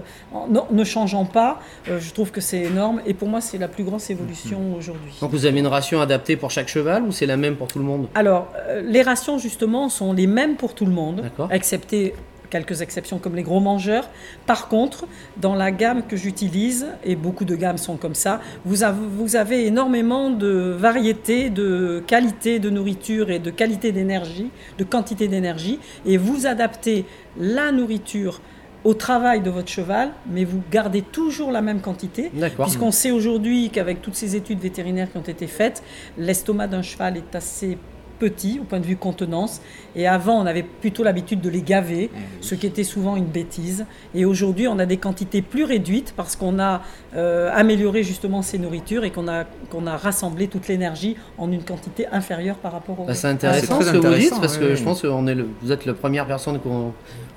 ne 0.68 0.84
changeant 0.84 1.26
pas. 1.26 1.60
Je 1.86 2.12
trouve 2.12 2.32
que 2.32 2.40
c'est 2.40 2.62
énorme 2.62 3.02
et 3.06 3.14
pour 3.14 3.28
moi 3.28 3.40
c'est 3.40 3.58
la 3.58 3.68
plus 3.68 3.84
grosse 3.84 4.10
évolution 4.10 4.74
aujourd'hui. 4.76 5.12
Donc 5.20 5.30
vous 5.30 5.46
avez 5.46 5.60
une 5.60 5.68
ration 5.68 6.00
adaptée 6.00 6.36
pour 6.36 6.50
chaque 6.50 6.68
cheval 6.68 7.04
ou 7.04 7.12
c'est 7.12 7.26
la 7.26 7.36
même 7.36 7.54
pour 7.54 7.68
tout 7.68 7.78
le 7.78 7.84
monde? 7.84 8.08
Alors, 8.16 8.48
les 8.82 9.02
rations, 9.02 9.38
justement, 9.38 9.88
sont 9.88 10.12
les 10.12 10.26
mêmes 10.26 10.56
pour 10.56 10.74
tout 10.74 10.86
le 10.86 10.92
monde, 10.92 11.22
excepté 11.50 12.14
quelques 12.54 12.82
exceptions 12.82 13.18
comme 13.18 13.34
les 13.34 13.42
gros 13.42 13.58
mangeurs. 13.58 14.08
Par 14.46 14.68
contre, 14.68 15.08
dans 15.38 15.56
la 15.56 15.72
gamme 15.72 16.04
que 16.06 16.16
j'utilise, 16.16 16.86
et 17.02 17.16
beaucoup 17.16 17.44
de 17.44 17.56
gammes 17.56 17.78
sont 17.78 17.96
comme 17.96 18.14
ça, 18.14 18.40
vous 18.64 18.84
avez, 18.84 19.00
vous 19.18 19.34
avez 19.34 19.66
énormément 19.66 20.30
de 20.30 20.72
variétés, 20.78 21.50
de 21.50 22.00
qualité 22.06 22.60
de 22.60 22.70
nourriture 22.70 23.32
et 23.32 23.40
de 23.40 23.50
qualité 23.50 23.90
d'énergie, 23.90 24.52
de 24.78 24.84
quantité 24.84 25.26
d'énergie, 25.26 25.80
et 26.06 26.16
vous 26.16 26.46
adaptez 26.46 27.06
la 27.36 27.72
nourriture 27.72 28.40
au 28.84 28.94
travail 28.94 29.40
de 29.40 29.50
votre 29.50 29.68
cheval, 29.68 30.12
mais 30.30 30.44
vous 30.44 30.62
gardez 30.70 31.02
toujours 31.02 31.50
la 31.50 31.60
même 31.60 31.80
quantité. 31.80 32.30
Puisqu'on 32.60 32.92
sait 32.92 33.10
aujourd'hui 33.10 33.70
qu'avec 33.70 34.00
toutes 34.00 34.14
ces 34.14 34.36
études 34.36 34.60
vétérinaires 34.60 35.10
qui 35.10 35.18
ont 35.18 35.22
été 35.22 35.48
faites, 35.48 35.82
l'estomac 36.18 36.68
d'un 36.68 36.82
cheval 36.82 37.16
est 37.16 37.34
assez 37.34 37.78
petit 38.24 38.58
au 38.60 38.64
point 38.64 38.80
de 38.80 38.86
vue 38.86 38.96
contenance. 38.96 39.60
Et 39.96 40.06
avant, 40.08 40.36
on 40.42 40.46
avait 40.46 40.62
plutôt 40.82 41.02
l'habitude 41.04 41.40
de 41.40 41.50
les 41.50 41.62
gaver, 41.62 42.10
ce 42.40 42.54
qui 42.54 42.66
était 42.66 42.84
souvent 42.94 43.16
une 43.16 43.26
bêtise. 43.26 43.84
Et 44.14 44.24
aujourd'hui, 44.24 44.66
on 44.68 44.78
a 44.78 44.86
des 44.86 44.96
quantités 44.96 45.42
plus 45.42 45.64
réduites 45.64 46.14
parce 46.16 46.34
qu'on 46.36 46.58
a 46.58 46.82
euh, 47.16 47.50
amélioré 47.54 48.02
justement 48.02 48.42
ces 48.42 48.58
nourritures 48.58 49.04
et 49.04 49.10
qu'on 49.10 49.28
a, 49.28 49.44
qu'on 49.70 49.86
a 49.86 49.96
rassemblé 49.96 50.48
toute 50.48 50.66
l'énergie 50.68 51.16
en 51.38 51.50
une 51.52 51.62
quantité 51.62 52.06
inférieure 52.12 52.56
par 52.56 52.72
rapport 52.72 52.98
au... 53.00 53.04
Bah, 53.04 53.14
c'est 53.14 53.28
Ah, 53.28 53.30
intéressant 53.30 53.78
c'est 53.80 53.84
ce 53.86 53.90
très 53.90 53.98
que 54.00 54.06
vous 54.06 54.14
dites 54.14 54.32
intéressant, 54.32 54.40
parce 54.40 54.54
oui, 54.58 54.60
que 54.66 54.70
oui. 54.70 54.76
je 54.76 54.82
pense 54.84 55.02
que 55.02 55.06
on 55.08 55.26
est 55.26 55.34
le- 55.34 55.48
vous 55.62 55.70
êtes 55.72 55.84
la 55.86 55.94
première 55.94 56.26
personne 56.26 56.58
qu'on 56.60 56.92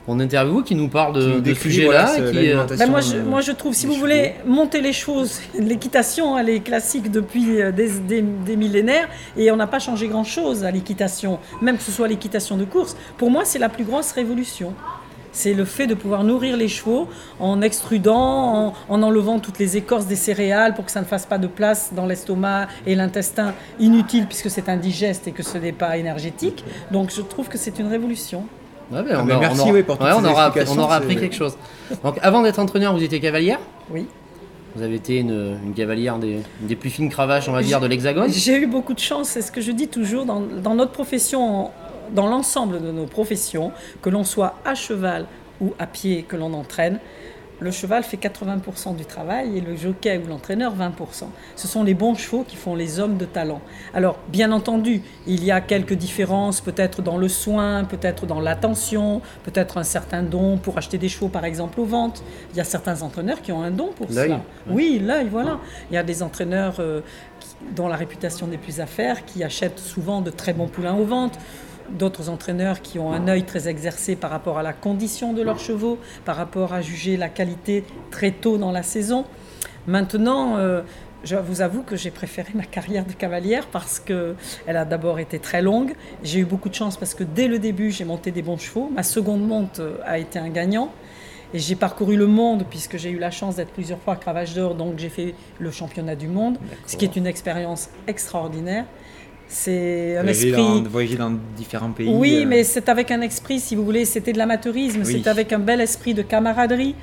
qu'on 0.08 0.20
interviewe 0.22 0.64
qui 0.64 0.74
nous 0.74 0.88
parle 0.88 1.14
de, 1.14 1.40
de 1.42 1.54
voilà, 1.84 2.06
qui, 2.32 2.52
euh. 2.52 2.64
Ben 2.78 2.90
moi, 2.90 3.02
je, 3.02 3.18
euh, 3.18 3.24
moi, 3.24 3.42
je 3.42 3.52
trouve, 3.52 3.74
si 3.74 3.86
vous 3.86 3.92
chevaux. 3.92 4.06
voulez 4.06 4.36
monter 4.46 4.80
les 4.82 4.94
choses, 4.94 5.42
l'équitation, 5.60 6.38
elle 6.38 6.50
est 6.50 6.62
classique 6.62 7.12
depuis 7.12 7.62
euh, 7.62 7.72
des, 7.74 7.90
des- 8.00 8.22
des 8.22 8.56
millénaires 8.56 9.10
et 9.36 9.52
on 9.52 9.58
n'a 9.58 9.68
pas 9.68 9.80
changé 9.80 10.08
grand-chose 10.08 10.64
à 10.64 10.72
l'équitation, 10.72 11.40
même 11.62 11.78
que 11.78 11.84
ce 11.84 11.92
soit 11.92 12.08
l'équitation 12.08 12.56
de 12.56 12.64
course. 12.64 12.96
Pour 13.18 13.30
moi, 13.30 13.44
c'est 13.46 13.60
la 13.60 13.68
plus 13.70 13.84
grosse 13.84 14.14
révolution. 14.14 14.74
C'est 15.34 15.54
le 15.54 15.66
fait 15.66 15.86
de 15.86 15.94
pouvoir 15.94 16.24
nourrir 16.24 16.58
les 16.58 16.70
chevaux 16.70 17.10
en 17.40 17.62
extrudant, 17.62 18.16
en, 18.70 18.74
en 18.90 19.04
enlevant 19.04 19.38
toutes 19.40 19.60
les 19.60 19.78
écorces 19.78 20.08
des 20.08 20.16
céréales 20.16 20.74
pour 20.74 20.86
que 20.86 20.92
ça 20.92 21.02
ne 21.02 21.06
fasse 21.06 21.26
pas 21.28 21.38
de 21.38 21.46
place 21.48 21.92
dans 21.94 22.08
l'estomac 22.08 22.68
et 22.88 22.96
l'intestin 22.96 23.54
inutile 23.80 24.26
puisque 24.26 24.50
c'est 24.50 24.68
indigeste 24.70 25.28
et 25.28 25.32
que 25.34 25.44
ce 25.44 25.58
n'est 25.60 25.74
pas 25.74 25.98
énergétique. 25.98 26.64
Donc 26.92 27.12
je 27.16 27.22
trouve 27.22 27.50
que 27.50 27.58
c'est 27.60 27.78
une 27.78 27.88
révolution. 27.88 28.46
Ouais, 28.92 29.04
ben, 29.04 29.08
Ah, 29.16 29.20
on, 29.22 29.26
ben, 29.26 29.36
a- 29.36 29.40
merci, 29.40 29.60
on 29.60 29.64
aura- 29.64 29.74
oui, 29.74 29.84
pour 29.84 29.98
toutes 29.98 30.08
ouais, 30.08 30.14
on 30.14 30.20
ces 30.22 30.26
aura, 30.28 30.46
explications, 30.48 30.76
on 30.82 30.84
aura 30.84 30.98
c'est- 30.98 31.04
appris 31.04 31.16
quelque 31.18 31.36
chose. 31.36 31.58
Donc 32.04 32.18
avant 32.22 32.42
d'être 32.42 32.60
entraîneur, 32.60 32.94
vous 32.94 33.04
étiez 33.04 33.20
cavalière? 33.20 33.60
Oui. 33.90 34.08
Vous 34.76 34.84
avez 34.84 34.96
été 34.96 35.18
une, 35.20 35.58
une 35.66 35.74
cavalière 35.74 36.18
des, 36.20 36.40
des 36.62 36.76
plus 36.76 36.90
fines 36.92 37.10
cravaches, 37.10 37.50
on 37.50 37.52
va 37.54 37.64
dire, 37.64 37.80
de 37.80 37.88
l'Hexagone? 37.88 38.30
J'ai 38.32 38.58
eu 38.58 38.68
beaucoup 38.68 38.94
de 38.94 39.00
chance, 39.00 39.30
c'est 39.30 39.42
ce 39.42 39.52
que 39.52 39.62
je 39.62 39.72
dis 39.72 39.88
toujours 39.88 40.26
dans, 40.26 40.40
dans 40.42 40.76
notre 40.76 40.92
profession, 40.92 41.72
dans 42.14 42.28
l'ensemble 42.28 42.82
de 42.82 42.92
nos 42.92 43.06
professions, 43.06 43.72
que 44.02 44.10
l'on 44.10 44.24
soit 44.24 44.54
à 44.66 44.76
cheval 44.76 45.26
ou 45.62 45.74
à 45.80 45.88
pied, 45.88 46.24
que 46.28 46.36
l'on 46.36 46.54
entraîne. 46.54 47.00
Le 47.60 47.72
cheval 47.72 48.04
fait 48.04 48.18
80% 48.18 48.96
du 48.96 49.06
travail 49.06 49.58
et 49.58 49.62
le 49.62 49.76
jockey 49.76 50.18
ou 50.24 50.28
l'entraîneur 50.28 50.76
20%. 50.76 51.26
Ce 51.56 51.68
sont 51.68 51.84
les 51.84 51.94
bons 51.94 52.16
chevaux 52.16 52.44
qui 52.48 52.56
font 52.56 52.76
les 52.76 53.00
hommes 53.00 53.18
de 53.18 53.26
talent. 53.26 53.62
Alors, 53.94 54.18
bien 54.30 54.52
entendu, 54.52 55.02
il 55.26 55.44
y 55.44 55.52
a 55.52 55.60
quelques 55.62 55.94
différences, 55.94 56.62
peut-être 56.62 57.02
dans 57.02 57.18
le 57.18 57.28
soin, 57.28 57.84
peut-être 57.84 58.26
dans 58.26 58.40
l'attention, 58.40 59.22
peut-être 59.44 59.78
un 59.78 59.84
certain 59.84 60.24
don 60.24 60.58
pour 60.58 60.78
acheter 60.78 60.98
des 60.98 61.10
chevaux, 61.10 61.30
par 61.30 61.46
exemple, 61.46 61.80
aux 61.80 61.86
ventes. 61.86 62.24
Il 62.52 62.58
y 62.58 62.62
a 62.62 62.64
certains 62.64 63.02
entraîneurs 63.02 63.42
qui 63.42 63.52
ont 63.52 63.64
un 63.64 63.72
don 63.72 63.90
pour 63.96 64.08
L'œil. 64.12 64.26
cela. 64.30 64.42
Oui, 64.70 65.02
l'œil, 65.04 65.28
voilà. 65.32 65.60
Il 65.90 65.96
y 65.96 65.98
a 65.98 66.04
des 66.04 66.22
entraîneurs 66.22 66.76
euh, 66.80 67.02
dont 67.76 67.88
la 67.88 67.96
réputation 67.96 68.46
n'est 68.48 68.58
plus 68.58 68.80
à 68.80 68.86
faire, 68.86 69.26
qui 69.26 69.44
achètent 69.44 69.80
souvent 69.80 70.22
de 70.22 70.30
très 70.30 70.54
bons 70.54 70.68
poulains 70.68 70.96
aux 70.96 71.06
ventes 71.06 71.38
d'autres 71.90 72.30
entraîneurs 72.30 72.82
qui 72.82 73.00
ont 73.00 73.12
un 73.12 73.28
œil 73.28 73.44
très 73.44 73.68
exercé 73.68 74.16
par 74.16 74.32
rapport 74.32 74.58
à 74.58 74.64
la 74.64 74.74
condition 74.74 75.34
de 75.34 75.42
leurs 75.42 75.60
chevaux, 75.60 75.98
par 76.26 76.36
rapport 76.36 76.74
à 76.74 76.82
juger 76.82 77.18
la 77.18 77.30
qualité 77.30 77.84
très 78.12 78.32
tôt 78.32 78.58
dans 78.58 78.72
la 78.72 78.84
saison. 78.84 79.26
Maintenant, 79.88 80.58
euh, 80.58 80.82
je 81.24 81.36
vous 81.36 81.62
avoue 81.62 81.82
que 81.82 81.96
j'ai 81.96 82.12
préféré 82.12 82.50
ma 82.54 82.64
carrière 82.64 83.06
de 83.06 83.14
cavalière 83.14 83.68
parce 83.68 84.00
que 84.00 84.36
elle 84.66 84.78
a 84.78 84.86
d'abord 84.86 85.20
été 85.20 85.40
très 85.40 85.62
longue. 85.62 85.94
J'ai 86.24 86.40
eu 86.40 86.46
beaucoup 86.46 86.70
de 86.70 86.76
chance 86.76 86.98
parce 86.98 87.14
que 87.14 87.24
dès 87.24 87.48
le 87.48 87.60
début, 87.60 87.92
j'ai 87.92 88.06
monté 88.06 88.32
des 88.32 88.42
bons 88.42 88.58
chevaux. 88.58 88.92
Ma 88.94 89.04
seconde 89.04 89.46
monte 89.46 89.80
euh, 89.80 89.98
a 90.06 90.20
été 90.20 90.40
un 90.40 90.50
gagnant. 90.50 90.92
Et 91.54 91.60
j'ai 91.60 91.76
parcouru 91.76 92.18
le 92.18 92.28
monde 92.28 92.66
puisque 92.70 92.98
j'ai 92.98 93.10
eu 93.10 93.20
la 93.20 93.32
chance 93.32 93.56
d'être 93.56 93.72
plusieurs 93.72 94.00
fois 94.00 94.18
cravache 94.18 94.54
d'or, 94.54 94.76
donc 94.76 94.98
j'ai 94.98 95.08
fait 95.10 95.34
le 95.60 95.72
championnat 95.72 96.16
du 96.16 96.28
monde, 96.28 96.58
ce 96.86 96.98
qui 96.98 97.06
est 97.06 97.16
une 97.16 97.26
expérience 97.26 97.90
extraordinaire. 98.06 98.84
C'est 99.50 100.18
un 100.18 100.24
Voyager 100.24 100.50
esprit. 100.50 100.64
dans, 100.64 100.90
voyager 100.90 101.16
dans 101.16 101.32
différents 101.56 101.92
pays. 101.92 102.10
Oui, 102.10 102.42
euh, 102.44 102.48
mais 102.48 102.64
c'est 102.64 102.90
avec 102.90 103.12
un 103.12 103.22
esprit, 103.22 103.60
si 103.60 103.76
vous 103.76 103.86
voulez, 103.86 104.04
c'était 104.06 104.34
de 104.34 104.38
l'amateurisme, 104.38 105.02
Oui. 105.06 105.20
c'est 105.24 105.30
avec 105.30 105.54
un 105.54 105.60
bel 105.60 105.80
esprit 105.82 106.14
de 106.14 106.22
camaraderie, 106.22 106.96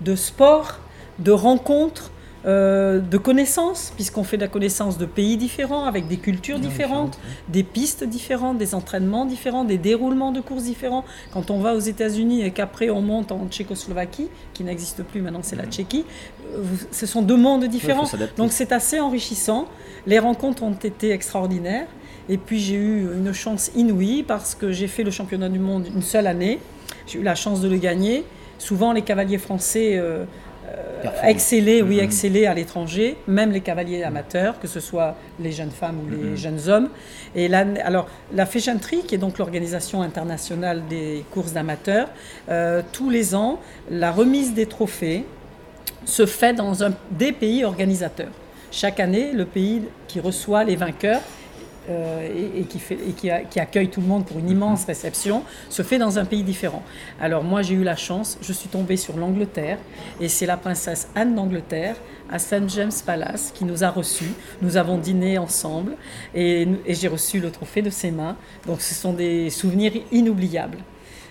de 0.00 0.14
sport, 0.16 0.78
de 1.18 1.30
rencontre, 1.30 2.10
euh, 2.46 3.00
de 3.00 3.18
connaissances, 3.18 3.92
puisqu'on 3.94 4.24
fait 4.24 4.36
de 4.38 4.42
la 4.42 4.48
connaissance 4.48 4.96
de 4.96 5.04
pays 5.04 5.36
différents, 5.36 5.84
avec 5.84 6.08
des 6.08 6.16
cultures 6.16 6.58
différentes, 6.58 7.18
des 7.48 7.62
pistes 7.62 8.02
différentes, 8.02 8.56
des 8.56 8.74
entraînements 8.74 9.26
différents, 9.26 9.64
des 9.64 9.76
déroulements 9.76 10.32
de 10.32 10.40
courses 10.40 10.64
différents. 10.64 11.04
Quand 11.32 11.50
on 11.50 11.60
va 11.60 11.74
aux 11.74 11.80
États-Unis 11.80 12.42
et 12.42 12.50
qu'après 12.50 12.88
on 12.88 13.02
monte 13.02 13.30
en 13.30 13.46
Tchécoslovaquie, 13.48 14.28
qui 14.54 14.64
n'existe 14.64 15.02
plus 15.02 15.20
maintenant, 15.20 15.40
c'est 15.42 15.56
la 15.56 15.66
Tchéquie, 15.66 16.06
euh, 16.54 16.62
ce 16.90 17.04
sont 17.04 17.20
deux 17.20 17.36
mondes 17.36 17.66
différents. 17.66 18.10
Donc 18.36 18.52
c'est 18.52 18.72
assez 18.72 19.00
enrichissant. 19.00 19.66
Les 20.06 20.18
rencontres 20.18 20.62
ont 20.62 20.72
été 20.72 21.10
extraordinaires. 21.10 21.88
Et 22.30 22.38
puis 22.38 22.60
j'ai 22.60 22.76
eu 22.76 23.02
une 23.02 23.32
chance 23.32 23.70
inouïe 23.74 24.22
parce 24.22 24.54
que 24.54 24.72
j'ai 24.72 24.86
fait 24.86 25.02
le 25.02 25.10
championnat 25.10 25.48
du 25.48 25.58
monde 25.58 25.88
une 25.94 26.02
seule 26.02 26.26
année. 26.26 26.60
J'ai 27.06 27.18
eu 27.18 27.22
la 27.22 27.34
chance 27.34 27.60
de 27.60 27.68
le 27.68 27.76
gagner. 27.76 28.24
Souvent 28.58 28.92
les 28.92 29.02
cavaliers 29.02 29.38
français 29.38 29.96
euh, 29.96 30.24
excellaient, 31.24 31.82
oui, 31.82 31.96
Mhm. 31.96 32.04
excellaient 32.04 32.46
à 32.46 32.54
l'étranger, 32.54 33.16
même 33.26 33.50
les 33.52 33.60
cavaliers 33.60 34.02
amateurs, 34.02 34.58
que 34.60 34.66
ce 34.68 34.80
soit 34.80 35.16
les 35.38 35.52
jeunes 35.52 35.70
femmes 35.70 35.98
ou 36.04 36.10
les 36.10 36.36
jeunes 36.36 36.68
hommes. 36.68 36.88
Et 37.34 37.48
là, 37.48 37.64
alors 37.84 38.08
la 38.32 38.46
Féchanterie, 38.46 39.02
qui 39.06 39.14
est 39.14 39.18
donc 39.18 39.38
l'organisation 39.38 40.02
internationale 40.02 40.82
des 40.88 41.24
courses 41.30 41.52
d'amateurs, 41.52 42.08
euh, 42.48 42.82
tous 42.92 43.10
les 43.10 43.34
ans, 43.34 43.60
la 43.90 44.10
remise 44.12 44.54
des 44.54 44.66
trophées 44.66 45.24
se 46.04 46.26
fait 46.26 46.52
dans 46.54 46.82
un 46.84 46.92
des 47.10 47.32
pays 47.32 47.64
organisateurs. 47.64 48.32
Chaque 48.72 49.00
année, 49.00 49.32
le 49.32 49.44
pays 49.46 49.82
qui 50.06 50.20
reçoit 50.20 50.64
les 50.64 50.76
vainqueurs 50.76 51.20
euh, 51.90 52.28
et, 52.54 52.60
et 52.60 52.64
qui, 52.64 52.78
fait, 52.78 52.94
et 52.94 53.12
qui, 53.12 53.28
a- 53.30 53.40
qui 53.42 53.60
accueille 53.60 53.88
tout 53.88 54.00
le 54.00 54.06
monde 54.06 54.24
pour 54.24 54.38
une 54.38 54.48
immense 54.48 54.84
réception 54.84 55.42
se 55.68 55.82
fait 55.82 55.98
dans 55.98 56.18
un 56.18 56.24
pays 56.24 56.42
différent. 56.42 56.82
Alors 57.20 57.42
moi 57.44 57.62
j'ai 57.62 57.74
eu 57.74 57.84
la 57.84 57.96
chance, 57.96 58.38
je 58.40 58.52
suis 58.52 58.68
tombée 58.68 58.96
sur 58.96 59.16
l'Angleterre 59.16 59.78
et 60.20 60.28
c'est 60.28 60.46
la 60.46 60.56
princesse 60.56 61.08
Anne 61.14 61.34
d'Angleterre 61.34 61.96
à 62.30 62.38
St 62.38 62.68
James 62.68 62.92
Palace 63.04 63.52
qui 63.54 63.64
nous 63.64 63.82
a 63.82 63.90
reçus. 63.90 64.32
Nous 64.62 64.76
avons 64.76 64.98
dîné 64.98 65.36
ensemble 65.38 65.96
et, 66.34 66.68
et 66.86 66.94
j'ai 66.94 67.08
reçu 67.08 67.40
le 67.40 67.50
trophée 67.50 67.82
de 67.82 67.90
ses 67.90 68.10
mains. 68.12 68.36
Donc 68.66 68.80
ce 68.80 68.94
sont 68.94 69.12
des 69.12 69.50
souvenirs 69.50 69.92
inoubliables. 70.12 70.78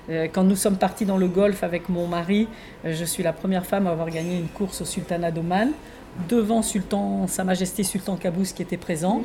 Euh, 0.10 0.28
Quand 0.32 0.44
nous 0.44 0.56
sommes 0.56 0.78
partis 0.78 1.06
dans 1.06 1.18
le 1.18 1.28
golf 1.28 1.64
avec 1.64 1.88
mon 1.88 2.08
mari, 2.08 2.48
euh, 2.84 2.94
je 2.94 3.06
suis 3.06 3.24
la 3.24 3.32
première 3.32 3.66
femme 3.66 3.88
à 3.88 3.92
avoir 3.92 4.10
gagné 4.10 4.38
une 4.38 4.48
course 4.48 4.82
au 4.82 4.86
Sultanat 4.86 5.32
d'Oman 5.32 5.72
devant 6.28 6.62
Sultan, 6.62 7.28
Sa 7.28 7.44
Majesté 7.44 7.84
Sultan 7.84 8.16
Qaboos 8.18 8.54
qui 8.56 8.62
était 8.62 8.78
présent, 8.78 9.22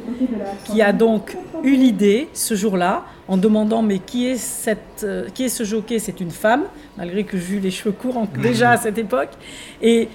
qui 0.65 0.81
a 0.83 0.93
donc 0.93 1.37
eu 1.65 1.75
l'idée 1.75 2.29
ce 2.35 2.55
jour-là 2.55 3.05
en 3.27 3.37
demandant 3.37 3.83
mais 3.83 3.99
qui 3.99 4.27
est, 4.29 4.37
cette, 4.37 5.03
euh, 5.03 5.29
qui 5.35 5.45
est 5.45 5.49
ce 5.49 5.65
jockey? 5.65 5.99
C'est 5.99 6.21
une 6.21 6.31
femme, 6.31 6.65
malgré 6.97 7.25
que 7.25 7.37
j'ai 7.37 7.55
eu 7.55 7.59
les 7.61 7.71
cheveux 7.73 7.93
courts 7.93 8.17
en- 8.19 8.29
déjà 8.41 8.71
à 8.71 8.77
cette 8.77 8.99
époque. 8.99 9.31
Et 9.83 10.09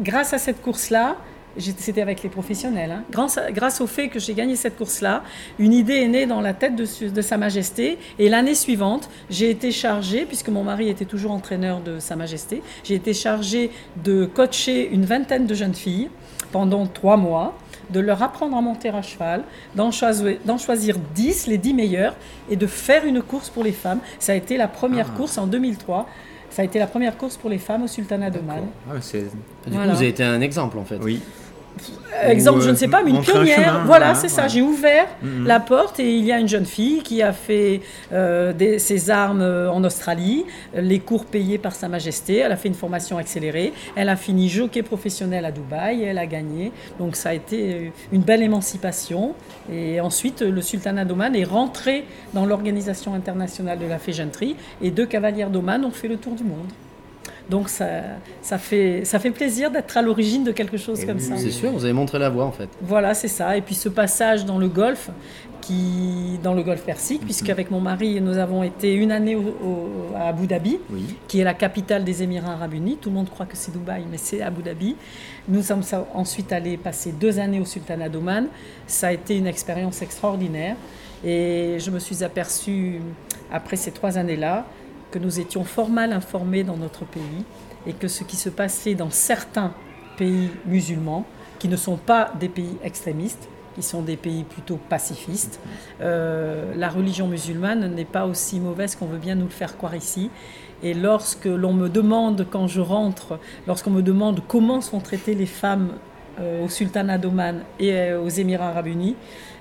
grâce 0.00 0.32
à 0.34 0.38
cette 0.38 0.60
course-là, 0.60 1.16
c'était 1.58 2.02
avec 2.02 2.22
les 2.22 2.28
professionnels, 2.28 2.90
hein, 2.90 3.04
grâce, 3.10 3.80
au 3.80 3.86
fait 3.86 4.08
que 4.08 4.18
j'ai 4.18 4.34
gagné 4.34 4.56
cette 4.56 4.76
course-là, 4.76 5.22
une 5.58 5.72
idée 5.72 5.94
est 5.96 6.08
née 6.08 6.26
dans 6.26 6.40
la 6.40 6.54
tête 6.54 6.76
de, 6.76 6.84
Sa 7.22 7.36
Majesté. 7.36 7.98
Et 8.18 8.28
l'année 8.28 8.54
suivante, 8.54 9.08
j'ai 9.30 9.50
été 9.50 9.72
chargée, 9.72 10.24
puisque 10.24 10.48
mon 10.48 10.64
mari 10.64 10.88
était 10.88 11.04
toujours 11.04 11.32
entraîneur 11.32 11.80
de 11.80 11.98
Sa 11.98 12.16
Majesté, 12.16 12.62
j'ai 12.84 12.94
été 12.94 13.14
chargée 13.14 13.70
de 14.04 14.24
coacher 14.24 14.88
une 14.90 15.04
vingtaine 15.04 15.46
de 15.46 15.54
jeunes 15.54 15.74
filles 15.74 16.08
pendant 16.50 16.86
trois 16.86 17.16
mois 17.16 17.56
de 17.90 18.00
leur 18.00 18.22
apprendre 18.22 18.56
à 18.56 18.60
monter 18.60 18.88
à 18.88 19.02
cheval, 19.02 19.44
d'en 19.74 19.90
choisir, 19.90 20.96
10, 21.14 21.46
les 21.46 21.58
10 21.58 21.74
meilleurs, 21.74 22.16
et 22.50 22.56
de 22.56 22.66
faire 22.66 23.04
une 23.04 23.20
course 23.22 23.50
pour 23.50 23.64
les 23.64 23.72
femmes. 23.72 24.00
Ça 24.18 24.32
a 24.32 24.34
été 24.34 24.56
la 24.56 24.68
première 24.68 25.08
Ah. 25.12 25.16
course 25.16 25.36
en 25.36 25.46
2003. 25.46 26.08
Ça 26.50 26.62
a 26.62 26.64
été 26.64 26.78
la 26.78 26.86
première 26.86 27.16
course 27.16 27.36
pour 27.36 27.48
les 27.50 27.58
femmes 27.58 27.82
au 27.82 27.86
Sultanat 27.86 28.30
d'Oman. 28.30 28.64
ah, 28.90 28.94
Du 28.94 29.26
Voilà. 29.66 29.86
coup, 29.86 29.90
vous 29.92 29.96
avez 30.02 30.08
été 30.08 30.22
un 30.22 30.40
exemple 30.40 30.78
en 30.78 30.84
fait. 30.84 30.98
Oui. 31.02 31.20
Exemple, 32.24 32.58
Ou, 32.58 32.62
je 32.62 32.70
ne 32.70 32.74
sais 32.76 32.88
pas, 32.88 33.02
mais 33.02 33.10
une 33.10 33.16
un 33.16 33.20
pionnière. 33.20 33.56
chemin, 33.56 33.84
voilà, 33.84 34.14
c'est 34.14 34.28
ça. 34.28 34.46
J'ai 34.46 34.62
ouvert 34.62 35.06
Mhm. 35.22 35.46
la 35.46 35.58
porte 35.60 35.98
et 35.98 36.14
il 36.14 36.24
y 36.24 36.30
a 36.30 36.38
une 36.38 36.46
jeune 36.48 36.66
fille 36.66 37.02
qui 37.02 37.20
a 37.22 37.32
fait 37.32 37.80
euh, 38.12 38.52
des- 38.52 38.78
ses 38.78 39.10
armes 39.10 39.40
euh, 39.40 39.70
en 39.70 39.82
Australie, 39.82 40.44
les 40.74 40.98
cours 41.00 41.24
payés 41.24 41.58
par 41.58 41.74
Sa 41.74 41.88
Majesté. 41.88 42.36
Elle 42.36 42.52
a 42.52 42.56
fait 42.56 42.68
une 42.68 42.74
formation 42.74 43.16
accélérée. 43.18 43.72
Elle 43.96 44.08
a 44.08 44.16
fini 44.16 44.48
jockey 44.48 44.82
professionnel 44.82 45.44
à 45.44 45.50
Dubaï 45.50 46.02
et 46.02 46.04
elle 46.06 46.18
a 46.18 46.26
gagné. 46.26 46.70
Donc 47.00 47.16
ça 47.16 47.30
a 47.30 47.34
été 47.34 47.92
une 48.12 48.22
belle 48.22 48.42
émancipation. 48.42 49.34
Et 49.72 50.00
ensuite, 50.00 50.42
le 50.42 50.60
sultanat 50.60 51.04
d'Oman 51.04 51.34
est 51.34 51.44
rentré 51.44 52.04
dans 52.34 52.44
l'organisation 52.46 53.14
internationale 53.14 53.78
de 53.78 53.86
la 53.86 53.98
féjanterie 53.98 54.54
et 54.82 54.90
deux 54.90 55.06
cavalières 55.06 55.50
d'Oman 55.50 55.84
ont 55.84 55.90
fait 55.90 56.08
le 56.08 56.18
tour 56.18 56.34
du 56.34 56.44
monde. 56.44 56.68
Donc 57.50 57.68
ça, 57.68 57.86
ça, 58.40 58.56
fait, 58.58 59.04
ça 59.04 59.18
fait 59.18 59.30
plaisir 59.30 59.70
d'être 59.70 59.96
à 59.96 60.02
l'origine 60.02 60.44
de 60.44 60.52
quelque 60.52 60.76
chose 60.76 61.00
Et 61.02 61.06
comme 61.06 61.16
oui, 61.16 61.22
ça. 61.22 61.36
C'est 61.36 61.50
sûr, 61.50 61.70
vous 61.72 61.84
avez 61.84 61.92
montré 61.92 62.18
la 62.18 62.30
voie 62.30 62.44
en 62.44 62.52
fait. 62.52 62.68
Voilà, 62.80 63.14
c'est 63.14 63.28
ça. 63.28 63.56
Et 63.56 63.60
puis 63.60 63.74
ce 63.74 63.88
passage 63.88 64.44
dans 64.44 64.58
le 64.58 64.68
golfe, 64.68 65.10
qui, 65.60 66.40
dans 66.42 66.54
le 66.54 66.62
golfe 66.64 66.82
Persique, 66.82 67.20
puisqu'avec 67.24 67.70
mon 67.70 67.80
mari, 67.80 68.20
nous 68.20 68.36
avons 68.36 68.64
été 68.64 68.92
une 68.94 69.12
année 69.12 69.36
au- 69.36 69.40
au- 69.64 70.16
à 70.16 70.28
Abu 70.28 70.46
Dhabi, 70.48 70.78
Oui. 70.90 71.14
qui 71.28 71.38
est 71.40 71.44
la 71.44 71.54
capitale 71.54 72.02
des 72.02 72.22
Émirats 72.24 72.54
arabes 72.54 72.74
unis. 72.74 72.98
Tout 73.00 73.10
le 73.10 73.14
monde 73.14 73.30
croit 73.30 73.46
que 73.46 73.56
c'est 73.56 73.70
Dubaï, 73.70 74.02
mais 74.10 74.18
c'est 74.18 74.42
Abu 74.42 74.62
Dhabi. 74.62 74.96
Nous 75.48 75.62
sommes 75.62 75.82
ensuite 76.14 76.52
allés 76.52 76.76
passer 76.76 77.12
deux 77.12 77.38
années 77.38 77.60
au 77.60 77.64
Sultanat 77.64 78.08
d'Oman. 78.08 78.48
Ça 78.88 79.08
a 79.08 79.12
été 79.12 79.36
une 79.36 79.46
expérience 79.46 80.02
extraordinaire. 80.02 80.74
Et 81.24 81.76
je 81.78 81.90
me 81.92 82.00
suis 82.00 82.24
aperçue, 82.24 83.00
après 83.52 83.76
ces 83.76 83.92
trois 83.92 84.18
années-là, 84.18 84.66
que 85.12 85.20
nous 85.20 85.38
étions 85.38 85.62
fort 85.62 85.90
mal 85.90 86.12
informés 86.12 86.64
dans 86.64 86.76
notre 86.76 87.04
pays 87.04 87.44
et 87.86 87.92
que 87.92 88.08
ce 88.08 88.24
qui 88.24 88.36
se 88.36 88.48
passait 88.48 88.94
dans 88.94 89.10
certains 89.10 89.72
pays 90.16 90.50
musulmans, 90.66 91.24
qui 91.58 91.68
ne 91.68 91.76
sont 91.76 91.96
pas 91.96 92.32
des 92.40 92.48
pays 92.48 92.76
extrémistes, 92.82 93.48
qui 93.74 93.82
sont 93.82 94.02
des 94.02 94.16
pays 94.16 94.44
plutôt 94.44 94.78
pacifistes, 94.88 95.60
euh, 96.00 96.74
la 96.76 96.88
religion 96.88 97.28
musulmane 97.28 97.94
n'est 97.94 98.04
pas 98.04 98.26
aussi 98.26 98.60
mauvaise 98.60 98.96
qu'on 98.96 99.06
veut 99.06 99.18
bien 99.18 99.34
nous 99.34 99.44
le 99.44 99.50
faire 99.50 99.76
croire 99.76 99.94
ici. 99.94 100.30
Et 100.82 100.94
lorsque 100.94 101.46
l'on 101.46 101.72
me 101.72 101.88
demande, 101.88 102.46
quand 102.50 102.66
je 102.66 102.80
rentre, 102.80 103.38
lorsqu'on 103.66 103.90
me 103.90 104.02
demande 104.02 104.42
comment 104.46 104.80
sont 104.80 105.00
traitées 105.00 105.34
les 105.34 105.46
femmes 105.46 105.92
euh, 106.40 106.64
au 106.64 106.68
Sultanat 106.68 107.18
d'Oman 107.18 107.62
et 107.78 107.92
euh, 107.92 108.20
aux 108.20 108.28
Émirats 108.28 108.68
arabes 108.68 108.88
unis, 108.88 109.16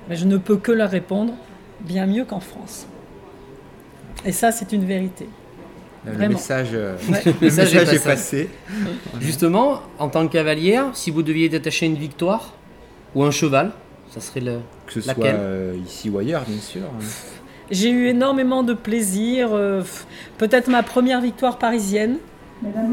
ben, 0.10 0.15
je 0.15 0.25
ne 0.25 0.38
peux 0.38 0.58
que 0.58 0.72
leur 0.72 0.89
répondre 0.89 1.34
bien 1.81 2.08
mieux 2.08 2.25
qu'en 2.25 2.39
France. 2.39 2.88
Et 4.25 4.31
ça, 4.31 4.51
c'est 4.51 4.72
une 4.72 4.86
vérité. 4.86 5.27
Le 6.05 6.13
Vraiment. 6.13 6.34
message, 6.34 6.70
euh, 6.74 6.96
Ouais. 7.12 7.22
le 7.25 7.34
message 7.41 7.75
est 7.93 8.03
passé. 8.03 8.50
Justement, 9.20 9.81
en 10.00 10.10
tant 10.10 10.27
que 10.27 10.34
cavalière, 10.34 10.86
si 10.93 11.12
vous 11.12 11.22
deviez 11.24 11.48
détacher 11.50 11.86
une 11.86 11.96
victoire 11.96 12.53
ou 13.13 13.24
un 13.24 13.31
cheval, 13.31 13.72
ça 14.10 14.20
serait 14.20 14.39
le. 14.41 14.58
Que 14.88 15.00
ce 15.00 15.08
Laquelle 15.08 15.24
soit 15.36 15.39
euh, 15.39 15.75
ici 15.86 16.10
ou 16.10 16.17
ailleurs, 16.17 16.43
bien 16.48 16.60
sûr. 16.60 16.81
J'ai 17.70 17.89
eu 17.91 18.08
énormément 18.08 18.63
de 18.63 18.74
plaisir. 18.74 19.50
euh, 19.53 19.81
Peut-être 20.38 20.67
ma 20.70 20.84
première 20.84 21.22
victoire 21.22 21.58
parisienne, 21.58 22.17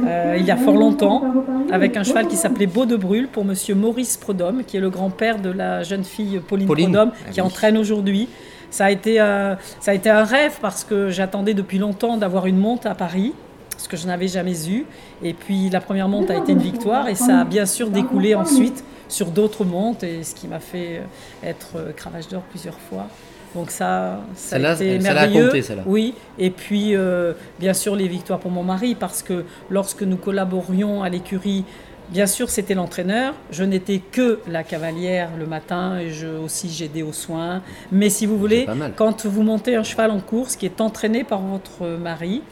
euh, 0.06 0.36
il 0.38 0.44
y 0.46 0.50
a 0.50 0.56
fort 0.56 0.76
longtemps, 0.76 1.24
avec 1.72 1.96
un 1.96 2.04
cheval 2.04 2.26
qui 2.28 2.36
s'appelait 2.36 2.66
Beau 2.66 2.84
de 2.86 2.96
Brûle 2.96 3.26
pour 3.28 3.44
monsieur 3.44 3.74
Maurice 3.74 4.16
Prodhomme, 4.16 4.62
qui 4.64 4.76
est 4.76 4.80
le 4.80 4.90
grand-père 4.90 5.40
de 5.40 5.50
la 5.50 5.82
jeune 5.82 6.04
fille 6.04 6.40
Pauline, 6.46 6.66
Pauline. 6.66 6.92
Prodhomme, 6.92 7.12
Ah 7.26 7.30
qui 7.30 7.40
oui. 7.40 7.46
entraîne 7.46 7.76
aujourd'hui. 7.78 8.28
Ça 8.70 8.86
a, 8.86 8.90
été, 8.90 9.20
euh, 9.20 9.54
ça 9.80 9.92
a 9.92 9.94
été 9.94 10.10
un 10.10 10.24
rêve 10.24 10.58
parce 10.60 10.84
que 10.84 11.10
j'attendais 11.10 11.54
depuis 11.54 11.78
longtemps 11.78 12.16
d'avoir 12.16 12.46
une 12.46 12.58
monte 12.58 12.86
à 12.86 12.94
Paris. 12.94 13.32
ce 13.76 13.88
que 13.88 13.96
je 13.96 14.06
n'avais 14.06 14.28
jamais 14.28 14.68
eu. 14.68 14.84
Et 15.22 15.32
puis 15.32 15.70
la 15.70 15.80
première 15.80 16.08
monte 16.08 16.30
a 16.30 16.36
été 16.36 16.52
une 16.52 16.58
victoire 16.58 17.08
et 17.08 17.14
ça 17.14 17.40
a 17.40 17.44
bien 17.44 17.64
sûr 17.64 17.90
découlé 17.90 18.34
ensuite 18.34 18.84
sur 19.08 19.30
d'autres 19.30 19.64
montes 19.64 20.02
et 20.02 20.22
ce 20.22 20.34
qui 20.34 20.46
m'a 20.46 20.60
fait 20.60 20.98
euh, 20.98 21.48
être 21.48 21.76
euh, 21.76 21.92
cravache 21.92 22.28
d'or 22.28 22.42
plusieurs 22.42 22.78
fois. 22.78 23.06
Donc 23.54 23.70
ça, 23.70 24.20
ça 24.34 24.56
a 24.56 24.74
été 24.74 24.98
merveilleux. 24.98 25.46
compté. 25.46 25.64
Oui, 25.86 26.14
et 26.38 26.50
puis 26.50 26.94
euh, 26.94 27.32
bien 27.58 27.72
sûr 27.72 27.96
les 27.96 28.06
victoires 28.06 28.38
pour 28.38 28.50
mon 28.50 28.62
mari 28.62 28.94
parce 28.94 29.22
que 29.22 29.44
lorsque 29.70 30.02
nous 30.02 30.18
collaborions 30.18 31.02
à 31.02 31.08
l'écurie, 31.08 31.64
bien 32.10 32.26
sûr 32.26 32.50
c'était 32.50 32.74
l'entraîneur. 32.74 33.34
Je 33.50 33.64
n'étais 33.64 33.98
que 33.98 34.40
la 34.46 34.64
cavalière 34.64 35.30
le 35.38 35.46
matin 35.46 35.98
et 35.98 36.10
je 36.10 36.26
aussi 36.26 36.68
j'aidais 36.70 37.02
aux 37.02 37.12
soins. 37.12 37.62
Mais 37.92 38.10
si 38.10 38.26
vous 38.26 38.38
voulez, 38.38 38.66
quand 38.96 39.26
vous 39.26 39.42
montez 39.42 39.76
un 39.76 39.82
cheval 39.82 40.10
en 40.10 40.20
course 40.20 40.56
qui 40.56 40.66
est 40.66 40.80
entraîné 40.80 41.24
par 41.24 41.40
votre 41.40 41.86
mari, 41.86 42.42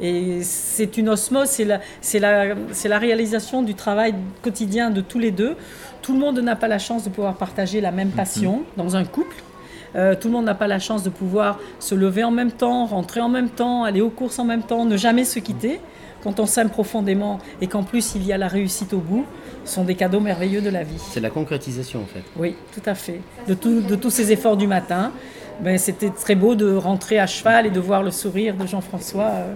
et 0.00 0.42
c'est 0.42 0.98
une 0.98 1.08
osmose, 1.08 1.48
c'est 2.00 2.18
la, 2.18 2.98
réalisation 2.98 3.62
du 3.62 3.74
travail 3.74 4.14
quotidien 4.42 4.90
de 4.90 5.00
tous 5.00 5.18
les 5.18 5.30
deux. 5.30 5.56
Tout 6.02 6.12
le 6.12 6.18
monde 6.18 6.38
n'a 6.38 6.54
pas 6.54 6.68
la 6.68 6.78
chance 6.78 7.04
de 7.04 7.08
pouvoir 7.08 7.36
partager 7.36 7.80
la 7.80 7.92
même 7.92 8.10
passion 8.10 8.62
dans 8.76 8.96
un 8.96 9.04
couple. 9.04 9.36
Euh, 9.94 10.14
tout 10.14 10.28
le 10.28 10.34
monde 10.34 10.44
n'a 10.44 10.54
pas 10.54 10.66
la 10.66 10.78
chance 10.78 11.02
de 11.02 11.08
pouvoir 11.08 11.58
se 11.78 11.94
lever 11.94 12.24
en 12.24 12.30
même 12.30 12.52
temps, 12.52 12.84
rentrer 12.84 13.20
en 13.20 13.30
même 13.30 13.48
temps, 13.48 13.84
aller 13.84 14.02
aux 14.02 14.10
courses 14.10 14.38
en 14.38 14.44
même 14.44 14.62
temps, 14.62 14.84
ne 14.84 14.96
jamais 14.98 15.24
se 15.24 15.38
quitter. 15.38 15.80
Quand 16.26 16.40
on 16.40 16.46
s'aime 16.46 16.70
profondément 16.70 17.38
et 17.60 17.68
qu'en 17.68 17.84
plus 17.84 18.16
il 18.16 18.26
y 18.26 18.32
a 18.32 18.36
la 18.36 18.48
réussite 18.48 18.92
au 18.92 18.98
bout, 18.98 19.24
sont 19.64 19.84
des 19.84 19.94
cadeaux 19.94 20.18
merveilleux 20.18 20.60
de 20.60 20.70
la 20.70 20.82
vie. 20.82 20.98
C'est 21.10 21.20
la 21.20 21.30
concrétisation 21.30 22.00
en 22.00 22.06
fait. 22.12 22.24
Oui, 22.36 22.56
tout 22.74 22.80
à 22.84 22.96
fait. 22.96 23.20
De, 23.46 23.54
tout- 23.54 23.80
de 23.80 23.94
tous 23.94 24.10
ces 24.10 24.32
efforts 24.32 24.56
du 24.56 24.66
matin, 24.66 25.12
ben, 25.60 25.78
c'était 25.78 26.10
très 26.10 26.34
beau 26.34 26.56
de 26.56 26.74
rentrer 26.74 27.20
à 27.20 27.28
cheval 27.28 27.66
et 27.66 27.70
de 27.70 27.78
voir 27.78 28.02
le 28.02 28.10
sourire 28.10 28.56
de 28.56 28.66
Jean-François, 28.66 29.26
euh, 29.26 29.54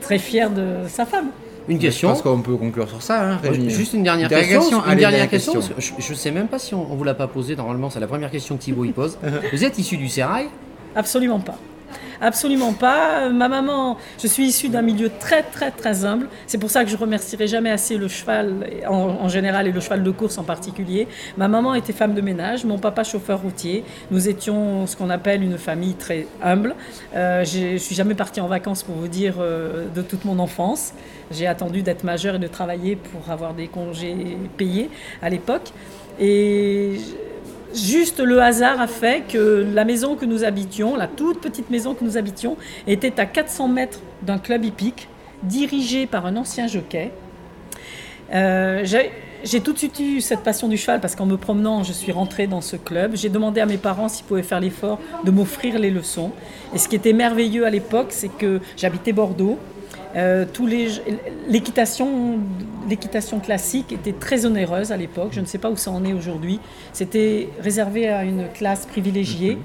très 0.00 0.18
fier 0.18 0.48
de 0.48 0.86
sa 0.86 1.06
femme. 1.06 1.26
Une 1.68 1.78
Je 1.78 1.82
question. 1.86 2.10
pense 2.10 2.22
qu'on 2.22 2.40
peut 2.40 2.54
conclure 2.56 2.88
sur 2.88 3.02
ça. 3.02 3.20
Hein, 3.32 3.38
Rémi. 3.42 3.68
Juste 3.68 3.92
une 3.94 4.04
dernière 4.04 4.28
question. 4.28 4.60
question 4.60 4.84
Une 4.84 4.90
Allez, 4.90 5.00
dernière 5.00 5.28
question. 5.28 5.60
Je, 5.76 5.90
je 5.98 6.14
sais 6.14 6.30
même 6.30 6.46
pas 6.46 6.60
si 6.60 6.72
on, 6.72 6.82
on 6.88 6.94
vous 6.94 7.02
l'a 7.04 7.14
pas 7.14 7.26
posée. 7.26 7.56
Normalement, 7.56 7.90
c'est 7.90 8.00
la 8.00 8.06
première 8.06 8.30
question 8.30 8.56
que 8.56 8.62
Thibaut 8.62 8.84
y 8.84 8.92
pose. 8.92 9.18
Vous 9.52 9.64
êtes 9.64 9.76
issu 9.76 9.96
du 9.96 10.08
Sérail? 10.08 10.46
Absolument 10.94 11.40
pas. 11.40 11.58
Absolument 12.20 12.72
pas. 12.72 13.28
Ma 13.28 13.48
maman, 13.48 13.96
je 14.20 14.26
suis 14.26 14.44
issue 14.44 14.68
d'un 14.68 14.82
milieu 14.82 15.10
très 15.20 15.42
très 15.42 15.70
très 15.70 16.04
humble. 16.04 16.28
C'est 16.46 16.58
pour 16.58 16.70
ça 16.70 16.84
que 16.84 16.90
je 16.90 16.96
remercierai 16.96 17.46
jamais 17.46 17.70
assez 17.70 17.96
le 17.96 18.08
cheval 18.08 18.66
en, 18.88 19.28
général 19.28 19.66
et 19.66 19.72
le 19.72 19.80
cheval 19.80 20.02
de 20.02 20.10
course 20.10 20.38
en 20.38 20.44
particulier. 20.44 21.08
Ma 21.36 21.48
maman 21.48 21.74
était 21.74 21.92
femme 21.92 22.14
de 22.14 22.20
ménage, 22.20 22.64
mon 22.64 22.78
papa 22.78 23.04
chauffeur 23.04 23.40
routier. 23.40 23.84
Nous 24.10 24.28
étions 24.28 24.86
ce 24.86 24.96
qu'on 24.96 25.10
appelle 25.10 25.42
une 25.42 25.58
famille 25.58 25.94
très 25.94 26.26
humble. 26.42 26.74
Euh, 27.14 27.44
je 27.44 27.76
suis 27.76 27.94
jamais 27.94 28.14
partie 28.14 28.40
en 28.40 28.46
vacances 28.46 28.82
pour 28.82 28.94
vous 28.94 29.08
dire 29.08 29.36
euh, 29.38 29.86
de 29.94 30.02
toute 30.02 30.24
mon 30.24 30.38
enfance. 30.38 30.92
J'ai 31.30 31.46
attendu 31.46 31.82
d'être 31.82 32.04
majeure 32.04 32.36
et 32.36 32.38
de 32.38 32.46
travailler 32.46 32.96
pour 32.96 33.30
avoir 33.30 33.54
des 33.54 33.68
congés 33.68 34.36
payés 34.56 34.90
à 35.22 35.30
l'époque. 35.30 35.72
Et 36.20 36.98
Juste 37.74 38.20
le 38.20 38.40
hasard 38.42 38.80
a 38.80 38.86
fait 38.86 39.22
que 39.28 39.66
la 39.72 39.84
maison 39.84 40.14
que 40.16 40.24
nous 40.26 40.44
habitions, 40.44 40.94
la 40.96 41.06
toute 41.06 41.40
petite 41.40 41.70
maison 41.70 41.94
que 41.94 42.04
nous 42.04 42.16
habitions, 42.16 42.56
était 42.86 43.18
à 43.18 43.26
400 43.26 43.68
mètres 43.68 44.00
d'un 44.22 44.38
club 44.38 44.64
hippique 44.64 45.08
dirigé 45.42 46.06
par 46.06 46.26
un 46.26 46.36
ancien 46.36 46.66
jockey. 46.66 47.10
Euh, 48.34 48.84
j'ai- 48.84 49.60
tout 49.60 49.72
de 49.72 49.78
suite 49.78 49.98
eu 50.00 50.20
cette 50.20 50.40
passion 50.40 50.68
du 50.68 50.76
cheval 50.76 51.00
parce 51.00 51.16
qu'en 51.16 51.26
me 51.26 51.36
promenant, 51.36 51.82
je 51.82 51.92
suis 51.92 52.12
rentrée 52.12 52.46
dans 52.46 52.60
ce 52.60 52.76
club. 52.76 53.12
J'ai 53.16 53.28
demandé 53.28 53.60
à 53.60 53.66
mes 53.66 53.76
parents 53.78 54.08
s'ils 54.08 54.24
pouvaient 54.24 54.42
faire 54.42 54.60
l'effort 54.60 55.00
de 55.24 55.30
m'offrir 55.30 55.78
les 55.78 55.90
leçons. 55.90 56.30
Et 56.74 56.78
ce 56.78 56.88
qui 56.88 56.96
était 56.96 57.12
merveilleux 57.12 57.66
à 57.66 57.70
l'époque, 57.70 58.08
c'est 58.10 58.28
que 58.28 58.60
j'habitais 58.76 59.12
Bordeaux. 59.12 59.58
Euh, 60.14 60.44
tous 60.50 60.66
les 60.66 60.88
l'équitation 61.48 62.38
l'équitation 62.88 63.40
classique 63.40 63.92
était 63.92 64.12
très 64.12 64.44
onéreuse 64.44 64.92
à 64.92 64.96
l'époque. 64.96 65.30
Je 65.32 65.40
ne 65.40 65.46
sais 65.46 65.58
pas 65.58 65.70
où 65.70 65.76
ça 65.76 65.90
en 65.90 66.04
est 66.04 66.12
aujourd'hui. 66.12 66.60
C'était 66.92 67.48
réservé 67.60 68.08
à 68.08 68.24
une 68.24 68.48
classe 68.52 68.86
privilégiée. 68.86 69.58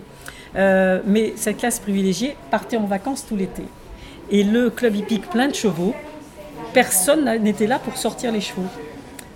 Euh, 0.56 1.02
mais 1.06 1.34
cette 1.36 1.58
classe 1.58 1.80
privilégiée 1.80 2.36
partait 2.50 2.78
en 2.78 2.86
vacances 2.86 3.26
tout 3.28 3.36
l'été. 3.36 3.64
Et 4.32 4.44
le 4.44 4.70
club 4.70 4.96
hippique 4.96 5.30
plein 5.30 5.48
de 5.48 5.56
chevaux, 5.56 5.94
personne 6.74 7.26
n'était 7.42 7.68
là 7.68 7.80
pour 7.80 7.98
sortir 7.98 8.32
les 8.32 8.42
chevaux. 8.42 8.68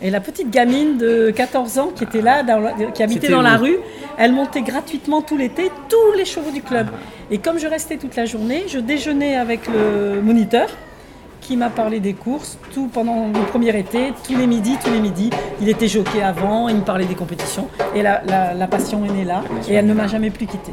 Et 0.01 0.09
la 0.09 0.19
petite 0.19 0.49
gamine 0.49 0.97
de 0.97 1.29
14 1.29 1.77
ans 1.77 1.91
qui 1.95 2.05
était 2.05 2.21
là, 2.21 2.41
dans 2.43 2.91
qui 2.91 3.03
habitait 3.03 3.29
dans 3.29 3.41
la 3.41 3.57
rue, 3.57 3.77
elle 4.17 4.31
montait 4.31 4.63
gratuitement 4.63 5.21
tout 5.21 5.37
l'été 5.37 5.69
tous 5.89 6.17
les 6.17 6.25
chevaux 6.25 6.51
du 6.51 6.63
club. 6.63 6.87
Et 7.29 7.37
comme 7.37 7.59
je 7.59 7.67
restais 7.67 7.97
toute 7.97 8.15
la 8.15 8.25
journée, 8.25 8.63
je 8.67 8.79
déjeunais 8.79 9.35
avec 9.35 9.67
le 9.67 10.21
moniteur 10.21 10.69
qui 11.41 11.57
m'a 11.57 11.69
parlé 11.69 11.99
des 11.99 12.13
courses 12.13 12.57
tout 12.73 12.87
pendant 12.93 13.27
le 13.27 13.45
premier 13.49 13.77
été, 13.77 14.13
tous 14.25 14.37
les 14.37 14.47
midis, 14.47 14.77
tous 14.83 14.91
les 14.91 14.99
midis. 14.99 15.29
Il 15.61 15.67
était 15.69 15.87
jockey 15.87 16.21
avant, 16.21 16.69
il 16.69 16.75
me 16.77 16.81
parlait 16.81 17.05
des 17.05 17.15
compétitions. 17.15 17.67
Et 17.95 18.01
la, 18.03 18.21
la- 18.27 18.53
la 18.53 18.67
passion 18.67 19.03
est 19.05 19.11
née 19.11 19.25
là. 19.25 19.41
Et 19.67 19.73
elle 19.73 19.87
ne 19.87 19.93
m'a 19.93 20.07
jamais 20.07 20.29
plus 20.29 20.45
quittée. 20.45 20.71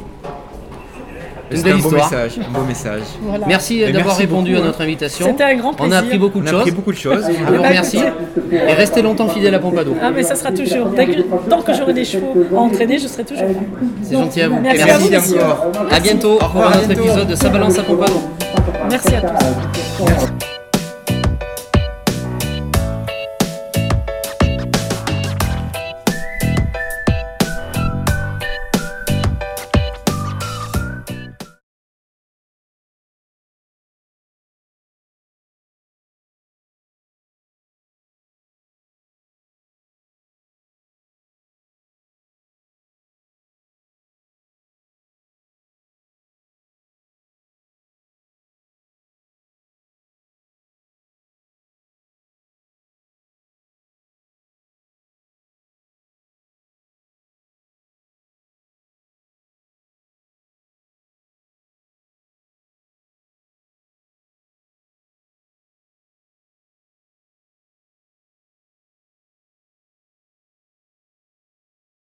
Une 1.51 1.57
C'était 1.57 1.71
un 1.71 1.73
belle 1.73 1.81
beau 1.81 1.89
histoire. 1.89 2.11
message. 2.11 2.39
Un 2.47 2.51
beau 2.59 2.63
message. 2.63 3.01
Voilà. 3.23 3.47
Merci 3.47 3.91
d'avoir 3.91 4.15
répondu 4.17 4.51
beaucoup, 4.51 4.61
à 4.61 4.63
hein. 4.63 4.67
notre 4.67 4.81
invitation. 4.81 5.25
C'était 5.25 5.43
un 5.45 5.55
grand 5.55 5.71
On 5.71 5.73
plaisir. 5.73 5.95
a 5.95 5.99
appris 6.01 6.17
beaucoup 6.19 6.37
On 6.37 6.41
de 6.43 6.47
a 6.47 6.51
choses. 6.51 6.59
appris 6.59 6.71
beaucoup 6.71 6.91
de 6.91 6.97
choses. 6.97 7.25
Je 7.27 7.43
vous 7.43 7.63
remercie. 7.63 7.97
écoutez. 7.97 8.55
Et 8.55 8.73
restez 8.73 9.01
longtemps 9.01 9.27
fidèle 9.29 9.55
à 9.55 9.59
Pompadour. 9.59 9.95
Ah 9.99 10.11
mais 10.11 10.21
ça 10.21 10.35
sera 10.35 10.51
toujours. 10.51 10.93
Que- 10.93 11.49
tant 11.49 11.61
que 11.63 11.73
j'aurai 11.73 11.93
des 11.93 12.05
chevaux 12.05 12.33
à 12.55 12.59
entraîner, 12.59 12.99
je 12.99 13.07
serai 13.07 13.23
toujours 13.23 13.47
là. 13.47 13.53
C'est 14.03 14.13
gentil 14.13 14.41
à 14.43 14.49
vous. 14.49 14.59
Merci, 14.61 14.83
Merci 14.85 15.15
à 15.15 15.19
vous, 15.19 15.35
encore. 15.37 15.71
À 15.91 15.99
bientôt 15.99 16.37
pour 16.37 16.47
revoir, 16.49 16.69
un 16.69 16.73
à 16.73 16.77
autre 16.83 16.91
épisode 16.91 17.27
de 17.27 17.35
Ça 17.35 17.49
balance 17.49 17.79
à 17.79 17.81
Pompadour. 17.83 18.21
Merci 18.91 19.15
à 19.15 19.21
tous. 19.21 20.38